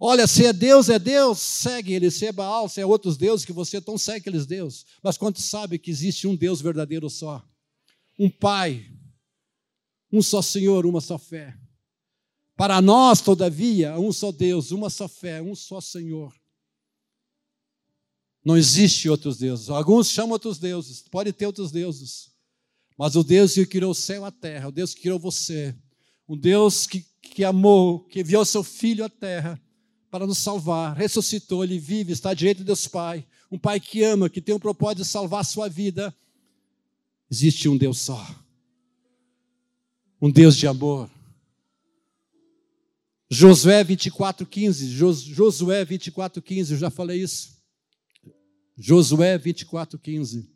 Olha, 0.00 0.26
se 0.26 0.46
é 0.46 0.52
Deus, 0.52 0.88
é 0.88 0.98
Deus, 0.98 1.38
segue 1.38 1.92
ele. 1.92 2.10
Se 2.10 2.26
é 2.26 2.32
Baal, 2.32 2.66
se 2.68 2.80
é 2.80 2.86
outros 2.86 3.18
deuses 3.18 3.44
que 3.44 3.52
você, 3.52 3.76
então 3.76 3.98
segue 3.98 4.20
aqueles 4.20 4.46
deuses. 4.46 4.86
Mas 5.02 5.18
quando 5.18 5.38
sabe 5.38 5.78
que 5.78 5.90
existe 5.90 6.26
um 6.26 6.34
Deus 6.34 6.62
verdadeiro 6.62 7.10
só? 7.10 7.46
Um 8.18 8.30
Pai, 8.30 8.90
um 10.10 10.22
só 10.22 10.40
Senhor, 10.40 10.86
uma 10.86 11.02
só 11.02 11.18
fé. 11.18 11.58
Para 12.56 12.80
nós, 12.80 13.20
todavia, 13.20 13.98
um 13.98 14.12
só 14.12 14.32
Deus, 14.32 14.70
uma 14.70 14.88
só 14.88 15.08
fé, 15.08 15.42
um 15.42 15.54
só 15.54 15.80
Senhor. 15.80 16.32
Não 18.44 18.56
existe 18.56 19.08
outros 19.08 19.38
deuses. 19.38 19.70
Alguns 19.70 20.08
chamam 20.08 20.32
outros 20.32 20.58
deuses, 20.58 21.02
pode 21.10 21.32
ter 21.32 21.46
outros 21.46 21.70
deuses. 21.70 22.30
Mas 22.98 23.16
o 23.16 23.22
Deus 23.22 23.54
que 23.54 23.66
criou 23.66 23.92
o 23.92 23.94
céu 23.94 24.22
e 24.22 24.26
a 24.26 24.30
terra, 24.30 24.68
o 24.68 24.72
Deus 24.72 24.94
que 24.94 25.02
criou 25.02 25.18
você, 25.18 25.74
um 26.28 26.36
Deus 26.36 26.86
que, 26.86 27.04
que 27.20 27.44
amou, 27.44 28.00
que 28.00 28.20
enviou 28.20 28.44
seu 28.44 28.62
Filho 28.62 29.04
à 29.04 29.08
terra 29.08 29.60
para 30.10 30.26
nos 30.26 30.38
salvar, 30.38 30.96
ressuscitou, 30.96 31.64
ele 31.64 31.78
vive, 31.78 32.12
está 32.12 32.34
direito 32.34 32.58
de 32.58 32.64
Deus 32.64 32.86
Pai, 32.86 33.26
um 33.50 33.58
Pai 33.58 33.80
que 33.80 34.02
ama, 34.02 34.28
que 34.28 34.40
tem 34.40 34.54
o 34.54 34.60
propósito 34.60 34.98
de 34.98 35.08
salvar 35.08 35.40
a 35.40 35.44
sua 35.44 35.68
vida. 35.68 36.14
Existe 37.30 37.68
um 37.68 37.76
Deus 37.76 37.98
só, 37.98 38.24
um 40.20 40.30
Deus 40.30 40.56
de 40.56 40.66
amor. 40.66 41.10
Josué 43.30 43.82
24,15, 43.82 44.88
Josué 45.32 45.86
24,15, 45.86 46.72
eu 46.72 46.76
já 46.76 46.90
falei 46.90 47.22
isso. 47.22 47.61
Josué 48.76 49.36
24, 49.38 49.98
15. 49.98 50.50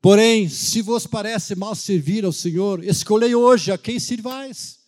Porém, 0.00 0.48
se 0.48 0.82
vos 0.82 1.06
parece 1.06 1.54
mal 1.56 1.74
servir 1.74 2.24
ao 2.24 2.32
Senhor, 2.32 2.84
escolhei 2.84 3.34
hoje 3.34 3.72
a 3.72 3.78
quem 3.78 3.98
sirvais. 3.98 4.78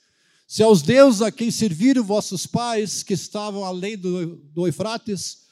Se 0.46 0.62
aos 0.62 0.80
deuses 0.80 1.20
a 1.20 1.32
quem 1.32 1.50
serviram 1.50 2.04
vossos 2.04 2.46
pais, 2.46 3.02
que 3.02 3.14
estavam 3.14 3.64
além 3.64 3.98
do, 3.98 4.36
do 4.36 4.66
Eufrates, 4.66 5.48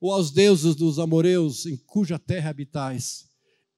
ou 0.00 0.12
aos 0.12 0.30
deuses 0.30 0.74
dos 0.74 0.98
amoreus, 0.98 1.66
em 1.66 1.76
cuja 1.76 2.18
terra 2.18 2.50
habitais. 2.50 3.24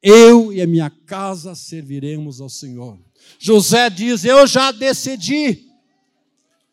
Eu 0.02 0.52
e 0.52 0.60
a 0.60 0.66
minha 0.66 0.90
casa 0.90 1.54
serviremos 1.54 2.40
ao 2.40 2.48
Senhor. 2.48 2.98
José 3.38 3.88
diz: 3.90 4.24
Eu 4.24 4.46
já 4.46 4.70
decidi, 4.70 5.66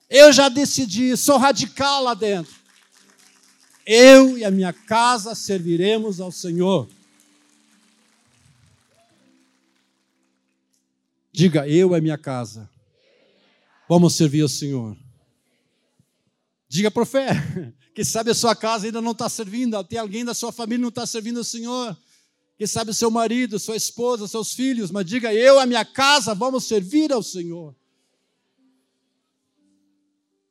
eu 0.10 0.34
já 0.34 0.50
decidi, 0.50 1.16
sou 1.16 1.38
radical 1.38 2.04
lá 2.04 2.14
dentro. 2.14 2.65
Eu 3.86 4.38
e 4.38 4.44
a 4.44 4.50
minha 4.50 4.74
casa 4.74 5.36
serviremos 5.36 6.20
ao 6.20 6.32
Senhor. 6.32 6.90
Diga, 11.32 11.68
eu 11.68 11.92
e 11.92 11.98
a 11.98 12.02
minha 12.02 12.18
casa. 12.18 12.70
Vamos 13.88 14.16
servir 14.16 14.42
ao 14.42 14.50
Senhor. 14.50 14.98
Diga 16.68 16.90
por 16.90 17.06
fé. 17.06 17.30
Quem 17.94 18.04
sabe 18.04 18.32
a 18.32 18.36
sua 18.36 18.56
casa 18.56 18.88
ainda 18.88 19.02
não 19.02 19.12
está 19.12 19.30
servindo, 19.30 19.82
tem 19.84 20.00
alguém 20.00 20.26
da 20.26 20.34
sua 20.34 20.52
família 20.52 20.80
que 20.80 20.82
não 20.82 20.90
está 20.90 21.06
servindo 21.06 21.38
ao 21.38 21.44
Senhor. 21.44 21.96
Quem 22.58 22.66
sabe 22.66 22.92
o 22.92 22.94
seu 22.94 23.12
marido, 23.12 23.60
sua 23.60 23.76
esposa, 23.76 24.28
seus 24.28 24.54
filhos, 24.54 24.90
mas 24.90 25.06
diga, 25.06 25.34
eu 25.34 25.56
e 25.56 25.60
a 25.60 25.66
minha 25.66 25.86
casa 25.86 26.34
vamos 26.34 26.66
servir 26.66 27.12
ao 27.12 27.22
Senhor. 27.22 27.76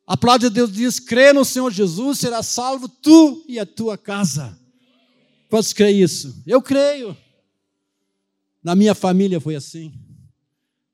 A 0.07 0.17
palavra 0.17 0.49
de 0.49 0.55
Deus 0.55 0.73
diz: 0.73 1.01
crê 1.01 1.33
no 1.33 1.45
Senhor 1.45 1.71
Jesus, 1.71 2.19
será 2.19 2.43
salvo 2.43 2.88
tu 2.88 3.45
e 3.49 3.59
a 3.59 3.67
tua 3.67 3.97
casa. 3.97 4.59
Quantos 5.49 5.73
creem 5.73 6.03
isso? 6.03 6.43
Eu 6.47 6.61
creio. 6.61 7.17
Na 8.62 8.75
minha 8.75 8.95
família 8.95 9.40
foi 9.40 9.55
assim. 9.55 9.93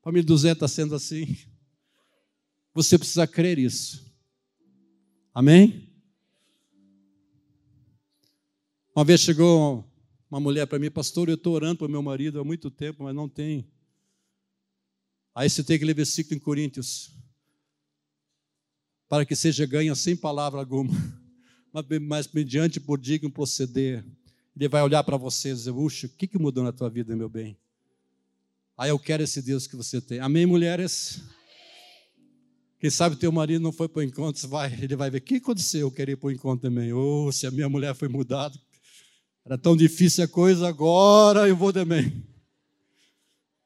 Família 0.01 0.25
do 0.25 0.37
Zé 0.37 0.51
está 0.51 0.67
sendo 0.67 0.95
assim. 0.95 1.37
Você 2.73 2.97
precisa 2.97 3.27
crer 3.27 3.59
isso. 3.59 4.11
Amém? 5.33 5.89
Uma 8.95 9.05
vez 9.05 9.21
chegou 9.21 9.85
uma 10.29 10.39
mulher 10.39 10.65
para 10.67 10.79
mim, 10.79 10.89
pastor, 10.89 11.27
eu 11.27 11.35
estou 11.35 11.53
orando 11.53 11.79
para 11.79 11.87
meu 11.87 12.01
marido 12.01 12.39
há 12.39 12.43
muito 12.43 12.69
tempo, 12.71 13.03
mas 13.03 13.15
não 13.15 13.27
tem. 13.27 13.69
Aí 15.35 15.49
você 15.49 15.63
tem 15.63 15.75
aquele 15.75 15.93
versículo 15.93 16.35
em 16.35 16.39
Coríntios 16.39 17.11
para 19.11 19.25
que 19.25 19.35
seja 19.35 19.65
ganha 19.65 19.93
sem 19.93 20.15
palavra 20.15 20.61
alguma, 20.61 20.89
mas, 22.07 22.31
mediante 22.31 22.79
por 22.79 22.97
digno 22.97 23.29
proceder. 23.29 24.05
Ele 24.55 24.69
vai 24.69 24.81
olhar 24.81 25.03
para 25.03 25.17
você 25.17 25.49
e 25.49 25.53
dizer: 25.53 25.73
Puxa, 25.73 26.07
o 26.07 26.09
que, 26.11 26.27
que 26.27 26.39
mudou 26.39 26.63
na 26.63 26.71
tua 26.71 26.89
vida, 26.89 27.13
meu 27.13 27.27
bem? 27.27 27.57
Aí 28.77 28.89
eu 28.89 28.97
quero 28.97 29.21
esse 29.21 29.41
Deus 29.41 29.67
que 29.67 29.75
você 29.75 29.99
tem. 29.99 30.19
Amém, 30.19 30.45
mulheres? 30.45 31.21
Quem 32.79 32.89
sabe 32.89 33.17
teu 33.17 33.33
marido 33.33 33.61
não 33.61 33.73
foi 33.73 33.89
para 33.89 33.99
o 33.99 34.03
encontro, 34.03 34.47
vai, 34.47 34.73
ele 34.81 34.95
vai 34.95 35.09
ver 35.09 35.17
o 35.17 35.21
que 35.21 35.35
aconteceu, 35.35 35.81
eu 35.81 35.91
queria 35.91 36.13
ir 36.13 36.15
para 36.15 36.27
o 36.27 36.31
encontro 36.31 36.69
também. 36.69 36.93
Ou 36.93 37.27
oh, 37.27 37.31
se 37.33 37.45
a 37.45 37.51
minha 37.51 37.67
mulher 37.67 37.93
foi 37.93 38.07
mudada, 38.07 38.57
era 39.43 39.57
tão 39.57 39.75
difícil 39.75 40.23
a 40.23 40.27
coisa, 40.27 40.69
agora 40.69 41.49
eu 41.49 41.55
vou 41.55 41.73
também. 41.73 42.25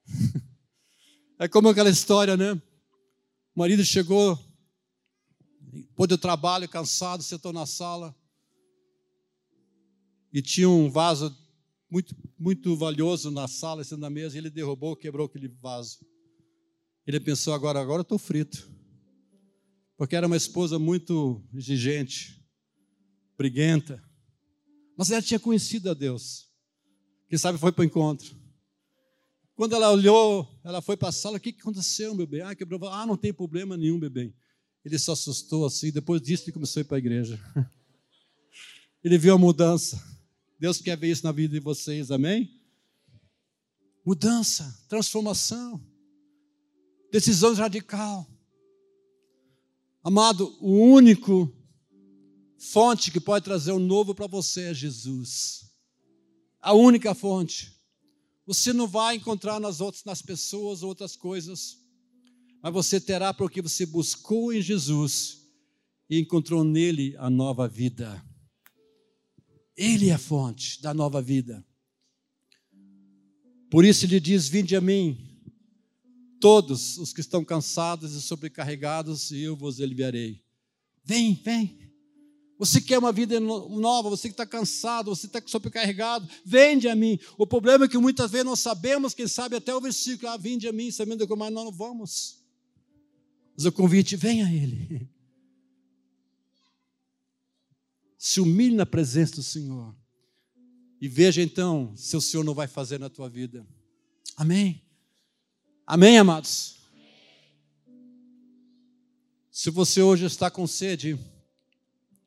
É 1.38 1.50
como 1.50 1.68
aquela 1.68 1.90
história, 1.90 2.38
né? 2.38 2.54
O 2.54 3.60
marido 3.60 3.84
chegou 3.84 4.40
depois 5.82 6.08
do 6.08 6.18
trabalho, 6.18 6.70
cansado, 6.70 7.22
sentou 7.22 7.52
na 7.52 7.66
sala 7.66 8.16
e 10.32 10.42
tinha 10.42 10.70
um 10.70 10.90
vaso 10.90 11.36
muito, 11.90 12.16
muito 12.38 12.76
valioso 12.76 13.32
na 13.32 13.48
sala, 13.48 13.84
sendo 13.84 14.02
na 14.02 14.10
mesa, 14.10 14.36
e 14.36 14.40
ele 14.40 14.50
derrubou, 14.50 14.96
quebrou 14.96 15.28
aquele 15.28 15.48
vaso. 15.48 16.00
Ele 17.08 17.20
pensou, 17.20 17.54
agora, 17.54 17.80
agora 17.80 18.00
eu 18.00 18.04
estou 18.04 18.18
frito. 18.18 18.70
Porque 19.98 20.16
era 20.16 20.28
uma 20.28 20.36
esposa 20.36 20.78
muito 20.78 21.42
exigente, 21.54 22.44
briguenta. 23.38 24.04
Mas 24.98 25.12
ela 25.12 25.22
tinha 25.22 25.40
conhecido 25.40 25.90
a 25.90 25.94
Deus. 25.94 26.50
Quem 27.30 27.38
sabe 27.38 27.58
foi 27.58 27.72
para 27.72 27.84
o 27.84 27.86
encontro. 27.86 28.36
Quando 29.56 29.74
ela 29.74 29.90
olhou, 29.90 30.46
ela 30.66 30.82
foi 30.82 30.98
para 30.98 31.10
a 31.10 31.14
sala, 31.14 31.38
o 31.38 31.40
que, 31.40 31.54
que 31.54 31.62
aconteceu, 31.62 32.14
meu 32.14 32.28
bem? 32.28 32.42
Ah, 32.42 32.54
quebrou. 32.54 32.90
Ah, 32.90 33.06
não 33.06 33.16
tem 33.16 33.34
problema 33.34 33.78
nenhum, 33.78 33.98
bebê. 33.98 34.34
Ele 34.86 35.00
se 35.00 35.10
assustou 35.10 35.66
assim, 35.66 35.92
depois 35.92 36.22
disso 36.22 36.44
ele 36.44 36.52
começou 36.52 36.80
a 36.80 36.82
ir 36.82 36.86
para 36.86 36.98
a 36.98 37.00
igreja. 37.00 37.40
Ele 39.04 39.20
viu 39.20 39.36
a 39.36 39.38
mudança. 39.38 40.04
Deus 40.60 40.80
quer 40.82 40.98
ver 40.98 41.12
isso 41.12 41.24
na 41.24 41.32
vida 41.32 41.54
de 41.54 41.60
vocês, 41.60 42.10
amém? 42.10 42.60
Mudança, 44.04 44.84
transformação, 44.88 45.80
decisão 47.12 47.54
radical. 47.54 48.28
Amado, 50.04 50.58
o 50.60 50.72
único 50.72 51.52
fonte 52.58 53.12
que 53.12 53.20
pode 53.20 53.46
trazer 53.46 53.72
o 53.72 53.80
novo 53.80 54.16
para 54.16 54.26
você 54.26 54.70
é 54.70 54.74
Jesus. 54.74 55.70
A 56.60 56.74
única 56.74 57.14
fonte. 57.14 57.80
Você 58.48 58.74
não 58.74 58.88
vai 58.88 59.16
encontrar 59.16 59.60
nas 59.60 59.82
outras, 59.82 60.04
nas 60.04 60.22
pessoas, 60.22 60.82
outras 60.82 61.16
coisas, 61.16 61.85
mas 62.66 62.74
você 62.74 63.00
terá 63.00 63.32
porque 63.32 63.62
você 63.62 63.86
buscou 63.86 64.52
em 64.52 64.60
Jesus 64.60 65.40
e 66.10 66.20
encontrou 66.20 66.64
nele 66.64 67.16
a 67.20 67.30
nova 67.30 67.68
vida. 67.68 68.26
Ele 69.78 70.10
é 70.10 70.14
a 70.14 70.18
fonte 70.18 70.82
da 70.82 70.92
nova 70.92 71.22
vida. 71.22 71.64
Por 73.70 73.86
isso 73.86 74.08
ele 74.08 74.20
diz: 74.20 74.48
Vinde 74.48 74.76
a 74.76 74.82
mim, 74.82 75.16
todos 76.42 76.98
os 76.98 77.14
que 77.14 77.22
estão 77.22 77.46
cansados 77.46 78.14
e 78.14 78.22
sobrecarregados, 78.22 79.30
e 79.30 79.42
eu 79.42 79.56
vos 79.56 79.80
aliviarei. 79.80 80.42
Vem, 81.04 81.36
vem. 81.36 81.94
Você 82.58 82.82
quer 82.82 82.98
uma 82.98 83.12
vida 83.12 83.40
nova, 83.40 84.10
você 84.10 84.28
que 84.28 84.34
está 84.34 84.46
cansado, 84.48 85.16
você 85.16 85.28
está 85.28 85.40
sobrecarregado, 85.46 86.28
vende 86.44 86.88
a 86.88 86.96
mim. 86.96 87.20
O 87.38 87.46
problema 87.46 87.86
é 87.86 87.88
que 87.88 88.00
muitas 88.00 88.32
vezes 88.32 88.48
nós 88.48 88.60
sabemos, 88.60 89.14
quem 89.14 89.28
sabe 89.28 89.56
até 89.56 89.76
o 89.76 89.80
versículo, 89.80 90.32
ah, 90.32 90.38
vende 90.38 90.68
a 90.68 90.74
mim, 90.74 90.90
sabendo 90.90 91.28
que 91.28 91.36
mais 91.36 91.54
nós 91.54 91.64
não 91.64 91.72
vamos. 91.72 92.44
Mas 93.56 93.66
o 93.66 93.72
convite, 93.72 94.16
vem 94.16 94.44
a 94.44 94.52
Ele. 94.52 95.10
Se 98.18 98.42
humilhe 98.42 98.76
na 98.76 98.86
presença 98.86 99.36
do 99.36 99.44
Senhor. 99.44 99.96
E 101.00 101.08
veja 101.08 101.42
então 101.42 101.96
se 101.96 102.16
o 102.18 102.22
Senhor 102.22 102.44
não 102.44 102.54
vai 102.54 102.68
fazer 102.68 103.00
na 103.00 103.10
tua 103.10 103.30
vida. 103.30 103.66
Amém? 104.36 104.84
Amém, 105.86 106.18
amados? 106.18 106.76
Se 109.52 109.70
você 109.70 110.02
hoje 110.02 110.26
está 110.26 110.52
com 110.52 110.68
sede, 110.68 111.18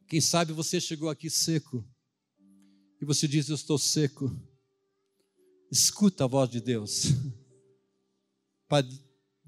quem 0.06 0.20
sabe 0.20 0.52
você 0.52 0.80
chegou 0.80 1.10
aqui 1.10 1.28
seco, 1.28 1.84
e 3.00 3.04
você 3.04 3.28
diz: 3.28 3.48
Eu 3.48 3.54
estou 3.54 3.78
seco. 3.78 4.34
Escuta 5.70 6.24
a 6.24 6.26
voz 6.26 6.48
de 6.48 6.62
Deus, 6.62 7.08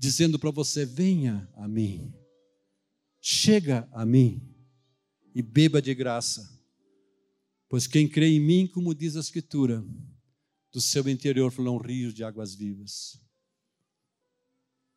dizendo 0.00 0.36
para 0.36 0.50
você: 0.50 0.84
Venha 0.84 1.48
a 1.54 1.68
mim, 1.68 2.12
chega 3.20 3.88
a 3.92 4.04
mim 4.04 4.42
e 5.32 5.40
beba 5.40 5.80
de 5.80 5.94
graça 5.94 6.58
Pois 7.70 7.86
quem 7.86 8.08
crê 8.08 8.26
em 8.26 8.40
mim, 8.40 8.66
como 8.66 8.92
diz 8.92 9.16
a 9.16 9.20
Escritura, 9.20 9.86
do 10.72 10.80
seu 10.80 11.08
interior 11.08 11.52
fluirão 11.52 11.78
rios 11.78 12.12
de 12.12 12.24
águas 12.24 12.52
vivas. 12.52 13.16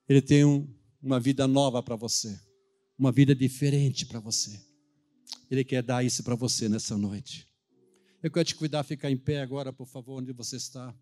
Ele 0.10 0.24
tem 0.24 0.44
um, 0.44 0.68
uma 1.00 1.20
vida 1.20 1.48
nova 1.48 1.84
para 1.84 1.96
você, 1.96 2.42
uma 2.98 3.12
vida 3.12 3.36
diferente 3.36 4.08
para 4.08 4.20
você. 4.20 4.60
Ele 5.52 5.64
quer 5.64 5.84
dar 5.84 6.04
isso 6.04 6.24
para 6.24 6.34
você 6.34 6.68
nessa 6.68 6.98
noite. 6.98 7.48
Eu 8.24 8.32
quero 8.32 8.46
te 8.46 8.56
cuidar, 8.56 8.84
ficar 8.84 9.12
em 9.12 9.18
pé 9.18 9.42
agora, 9.42 9.72
por 9.72 9.86
favor, 9.86 10.20
onde 10.20 10.34
você 10.34 10.56
está. 10.56 10.96